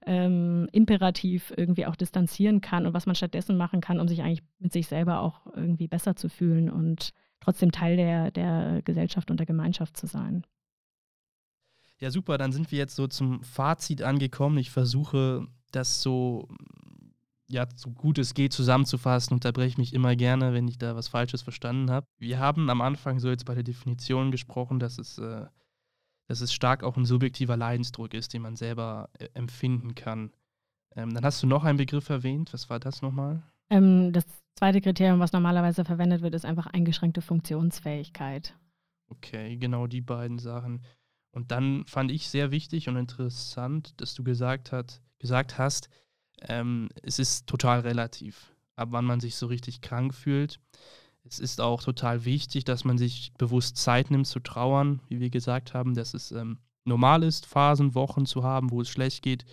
ähm, 0.05 0.67
Imperativ 0.71 1.53
irgendwie 1.55 1.85
auch 1.85 1.95
distanzieren 1.95 2.61
kann 2.61 2.85
und 2.85 2.93
was 2.93 3.05
man 3.05 3.15
stattdessen 3.15 3.57
machen 3.57 3.81
kann, 3.81 3.99
um 3.99 4.07
sich 4.07 4.21
eigentlich 4.21 4.43
mit 4.59 4.71
sich 4.71 4.87
selber 4.87 5.21
auch 5.21 5.47
irgendwie 5.55 5.87
besser 5.87 6.15
zu 6.15 6.29
fühlen 6.29 6.69
und 6.69 7.11
trotzdem 7.39 7.71
Teil 7.71 7.97
der, 7.97 8.31
der 8.31 8.81
Gesellschaft 8.83 9.31
und 9.31 9.39
der 9.39 9.47
Gemeinschaft 9.47 9.97
zu 9.97 10.07
sein. 10.07 10.45
Ja, 11.99 12.11
super, 12.11 12.37
dann 12.37 12.51
sind 12.51 12.71
wir 12.71 12.77
jetzt 12.77 12.95
so 12.95 13.07
zum 13.07 13.41
Fazit 13.43 14.01
angekommen. 14.01 14.57
Ich 14.57 14.69
versuche 14.69 15.47
das 15.71 16.01
so 16.01 16.49
ja, 17.47 17.67
so 17.75 17.91
gut 17.91 18.17
es 18.17 18.33
geht 18.33 18.53
zusammenzufassen, 18.53 19.33
unterbreche 19.33 19.79
mich 19.79 19.93
immer 19.93 20.15
gerne, 20.15 20.53
wenn 20.53 20.67
ich 20.67 20.77
da 20.77 20.95
was 20.95 21.07
Falsches 21.07 21.41
verstanden 21.41 21.91
habe. 21.91 22.07
Wir 22.17 22.39
haben 22.39 22.69
am 22.69 22.81
Anfang 22.81 23.19
so 23.19 23.29
jetzt 23.29 23.45
bei 23.45 23.53
der 23.53 23.63
Definition 23.63 24.31
gesprochen, 24.31 24.79
dass 24.79 24.97
es, 24.97 25.17
äh, 25.17 25.45
dass 26.27 26.41
es 26.41 26.53
stark 26.53 26.83
auch 26.83 26.97
ein 26.97 27.05
subjektiver 27.05 27.57
Leidensdruck 27.57 28.13
ist, 28.13 28.33
den 28.33 28.41
man 28.41 28.55
selber 28.55 29.09
äh, 29.19 29.27
empfinden 29.33 29.93
kann. 29.95 30.31
Ähm, 30.95 31.13
dann 31.13 31.23
hast 31.23 31.43
du 31.43 31.47
noch 31.47 31.63
einen 31.63 31.77
Begriff 31.77 32.09
erwähnt. 32.09 32.53
Was 32.53 32.69
war 32.69 32.79
das 32.79 33.01
nochmal? 33.01 33.43
Ähm, 33.69 34.11
das 34.11 34.25
zweite 34.55 34.81
Kriterium, 34.81 35.19
was 35.19 35.33
normalerweise 35.33 35.85
verwendet 35.85 36.21
wird, 36.21 36.33
ist 36.33 36.45
einfach 36.45 36.67
eingeschränkte 36.67 37.21
Funktionsfähigkeit. 37.21 38.55
Okay, 39.09 39.57
genau 39.57 39.87
die 39.87 40.01
beiden 40.01 40.39
Sachen. 40.39 40.83
Und 41.31 41.51
dann 41.51 41.85
fand 41.85 42.11
ich 42.11 42.29
sehr 42.29 42.49
wichtig 42.51 42.87
und 42.87 42.95
interessant, 42.95 43.99
dass 43.99 44.13
du 44.15 44.23
gesagt, 44.23 44.71
hat, 44.71 45.01
gesagt 45.19 45.57
hast, 45.57 45.89
ähm, 46.41 46.89
es 47.01 47.19
ist 47.19 47.47
total 47.47 47.81
relativ, 47.81 48.53
ab 48.75 48.89
wann 48.91 49.05
man 49.05 49.19
sich 49.19 49.35
so 49.35 49.47
richtig 49.47 49.81
krank 49.81 50.13
fühlt. 50.13 50.59
Es 51.23 51.39
ist 51.39 51.59
auch 51.59 51.81
total 51.81 52.25
wichtig, 52.25 52.65
dass 52.65 52.83
man 52.83 52.97
sich 52.97 53.33
bewusst 53.37 53.77
Zeit 53.77 54.11
nimmt 54.11 54.27
zu 54.27 54.39
trauern, 54.39 55.01
wie 55.09 55.19
wir 55.19 55.29
gesagt 55.29 55.73
haben, 55.73 55.95
dass 55.95 56.13
es 56.13 56.31
ähm, 56.31 56.59
normal 56.85 57.23
ist, 57.23 57.45
Phasen, 57.47 57.95
Wochen 57.95 58.25
zu 58.25 58.43
haben, 58.43 58.71
wo 58.71 58.81
es 58.81 58.89
schlecht 58.89 59.23
geht. 59.23 59.45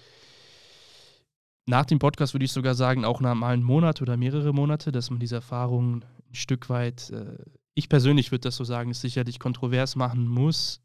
Nach 1.66 1.86
dem 1.86 1.98
Podcast 1.98 2.34
würde 2.34 2.44
ich 2.44 2.52
sogar 2.52 2.74
sagen, 2.74 3.04
auch 3.04 3.20
nach 3.20 3.34
mal 3.34 3.54
einen 3.54 3.62
Monat 3.62 4.02
oder 4.02 4.16
mehrere 4.16 4.52
Monate, 4.52 4.92
dass 4.92 5.10
man 5.10 5.20
diese 5.20 5.36
Erfahrungen 5.36 6.04
ein 6.28 6.34
Stück 6.34 6.68
weit, 6.68 7.10
äh, 7.10 7.38
ich 7.74 7.88
persönlich 7.88 8.32
würde 8.32 8.48
das 8.48 8.56
so 8.56 8.64
sagen, 8.64 8.92
sicherlich 8.92 9.38
kontrovers 9.38 9.96
machen 9.96 10.26
muss, 10.26 10.82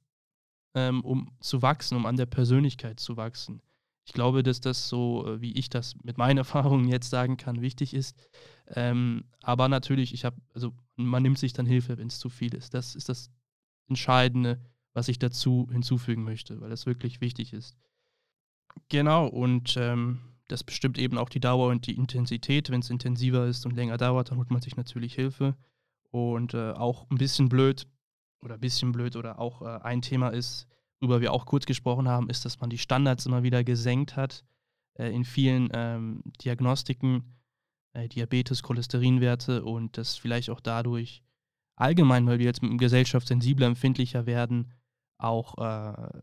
ähm, 0.75 1.03
um 1.03 1.31
zu 1.41 1.61
wachsen, 1.61 1.97
um 1.97 2.05
an 2.05 2.15
der 2.15 2.27
Persönlichkeit 2.27 2.99
zu 2.99 3.17
wachsen. 3.17 3.61
Ich 4.07 4.13
glaube, 4.13 4.41
dass 4.41 4.61
das 4.61 4.87
so, 4.87 5.27
äh, 5.27 5.41
wie 5.41 5.51
ich 5.51 5.69
das 5.69 5.95
mit 6.01 6.17
meinen 6.17 6.37
Erfahrungen 6.39 6.87
jetzt 6.87 7.09
sagen 7.09 7.35
kann, 7.35 7.61
wichtig 7.61 7.93
ist. 7.93 8.15
Ähm, 8.69 9.25
aber 9.41 9.67
natürlich, 9.67 10.13
ich 10.13 10.23
habe, 10.23 10.37
also 10.53 10.73
man 10.95 11.23
nimmt 11.23 11.37
sich 11.37 11.51
dann 11.51 11.65
Hilfe, 11.65 11.97
wenn 11.97 12.07
es 12.07 12.17
zu 12.17 12.29
viel 12.29 12.55
ist. 12.55 12.73
Das 12.73 12.95
ist 12.95 13.09
das 13.09 13.29
Entscheidende, 13.89 14.61
was 14.93 15.09
ich 15.09 15.19
dazu 15.19 15.67
hinzufügen 15.71 16.23
möchte, 16.23 16.59
weil 16.61 16.69
das 16.69 16.85
wirklich 16.85 17.19
wichtig 17.19 17.51
ist. 17.51 17.75
Genau, 18.87 19.27
und 19.27 19.75
ähm, 19.77 20.19
das 20.47 20.63
bestimmt 20.63 20.97
eben 20.97 21.17
auch 21.17 21.29
die 21.29 21.41
Dauer 21.41 21.67
und 21.67 21.85
die 21.85 21.97
Intensität. 21.97 22.69
Wenn 22.69 22.79
es 22.79 22.89
intensiver 22.89 23.45
ist 23.45 23.65
und 23.65 23.75
länger 23.75 23.97
dauert, 23.97 24.31
dann 24.31 24.37
holt 24.37 24.51
man 24.51 24.61
sich 24.61 24.77
natürlich 24.77 25.15
Hilfe. 25.15 25.57
Und 26.11 26.53
äh, 26.53 26.71
auch 26.71 27.09
ein 27.09 27.17
bisschen 27.17 27.49
blöd 27.49 27.87
oder 28.41 28.53
ein 28.53 28.61
bisschen 28.61 28.93
blöd 28.93 29.17
oder 29.17 29.39
auch 29.39 29.61
äh, 29.61 29.81
ein 29.83 30.01
Thema 30.01 30.29
ist, 30.29 30.65
worüber 30.99 31.21
wir 31.21 31.33
auch 31.33 31.45
kurz 31.45 31.65
gesprochen 31.65 32.07
haben, 32.07 32.29
ist, 32.29 32.45
dass 32.45 32.59
man 32.59 32.69
die 32.69 32.77
Standards 32.77 33.25
immer 33.25 33.43
wieder 33.43 33.63
gesenkt 33.63 34.15
hat 34.15 34.43
äh, 34.97 35.09
in 35.09 35.25
vielen 35.25 35.69
ähm, 35.73 36.23
Diagnostiken, 36.43 37.37
äh, 37.93 38.07
Diabetes, 38.07 38.63
Cholesterinwerte 38.63 39.63
und 39.63 39.97
dass 39.97 40.17
vielleicht 40.17 40.49
auch 40.49 40.59
dadurch 40.59 41.23
allgemein, 41.75 42.25
weil 42.25 42.39
wir 42.39 42.45
jetzt 42.45 42.61
mit 42.61 42.77
Gesellschaft 42.79 43.27
sensibler, 43.27 43.67
empfindlicher 43.67 44.25
werden, 44.25 44.73
auch 45.19 45.57
äh, 45.57 46.19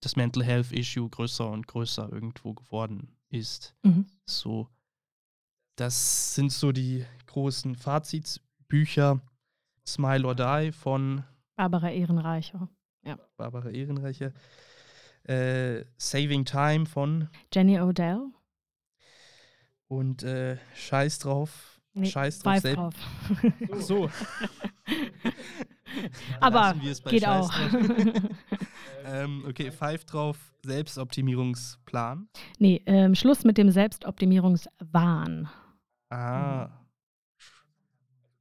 das 0.00 0.16
Mental 0.16 0.44
Health 0.44 0.72
Issue 0.72 1.08
größer 1.08 1.48
und 1.50 1.66
größer 1.66 2.12
irgendwo 2.12 2.54
geworden 2.54 3.16
ist. 3.30 3.74
Mhm. 3.82 4.06
So, 4.26 4.68
das 5.76 6.34
sind 6.34 6.52
so 6.52 6.72
die 6.72 7.04
großen 7.26 7.74
Fazitsbücher. 7.74 9.20
Smile 9.86 10.26
or 10.26 10.34
Die 10.34 10.72
von 10.72 11.24
Barbara 11.56 11.90
Ehrenreicher. 11.90 12.68
Barbara 13.36 13.70
Ehrenreicher. 13.70 14.32
Äh, 15.24 15.84
Saving 15.96 16.44
Time 16.44 16.86
von 16.86 17.28
Jenny 17.52 17.80
Odell. 17.80 18.20
und 19.88 20.22
äh, 20.22 20.58
Scheiß 20.74 21.18
drauf. 21.20 21.80
Nee, 21.94 22.06
Scheiß 22.06 22.40
drauf 22.40 22.58
selbst. 22.58 22.76
drauf. 22.76 22.94
Ach 23.72 23.80
so. 23.80 24.10
Aber 26.40 26.74
geht 26.74 27.22
Scheiß 27.22 27.24
auch. 27.24 27.52
ähm, 29.06 29.44
okay, 29.48 29.70
Pfeif 29.70 30.04
drauf, 30.04 30.36
Selbstoptimierungsplan. 30.64 32.28
nee, 32.58 32.82
ähm, 32.86 33.14
Schluss 33.14 33.44
mit 33.44 33.56
dem 33.58 33.70
Selbstoptimierungswahn. 33.70 35.48
Ah. 36.10 36.83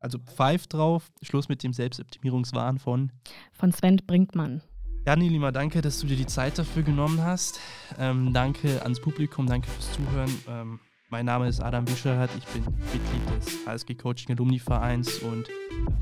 Also 0.03 0.19
Pfeif 0.19 0.67
drauf, 0.67 1.09
Schluss 1.21 1.47
mit 1.47 1.63
dem 1.63 1.71
Selbstoptimierungswahn 1.71 2.77
von 2.77 3.13
Von 3.53 3.71
Sven 3.71 4.01
Brinkmann. 4.05 4.61
Ja, 5.05 5.15
Nilima, 5.15 5.51
danke, 5.51 5.81
dass 5.81 5.99
du 5.99 6.07
dir 6.07 6.17
die 6.17 6.25
Zeit 6.25 6.59
dafür 6.59 6.83
genommen 6.83 7.21
hast. 7.21 7.59
Ähm, 7.97 8.33
danke 8.33 8.81
ans 8.83 8.99
Publikum, 8.99 9.47
danke 9.47 9.69
fürs 9.69 9.93
Zuhören. 9.93 10.29
Ähm, 10.49 10.79
mein 11.09 11.25
Name 11.25 11.47
ist 11.47 11.61
Adam 11.61 11.87
Wischerath, 11.87 12.31
ich 12.37 12.45
bin 12.47 12.63
Mitglied 12.63 13.37
des 13.37 13.65
HSG 13.65 13.95
Coaching 13.95 14.35
Alumni 14.35 14.59
Vereins 14.59 15.19
und 15.19 15.47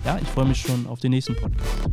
ja, 0.03 0.17
ich 0.19 0.27
freue 0.29 0.45
mich 0.45 0.61
schon 0.61 0.87
auf 0.87 0.99
den 0.99 1.11
nächsten 1.11 1.35
Podcast. 1.35 1.89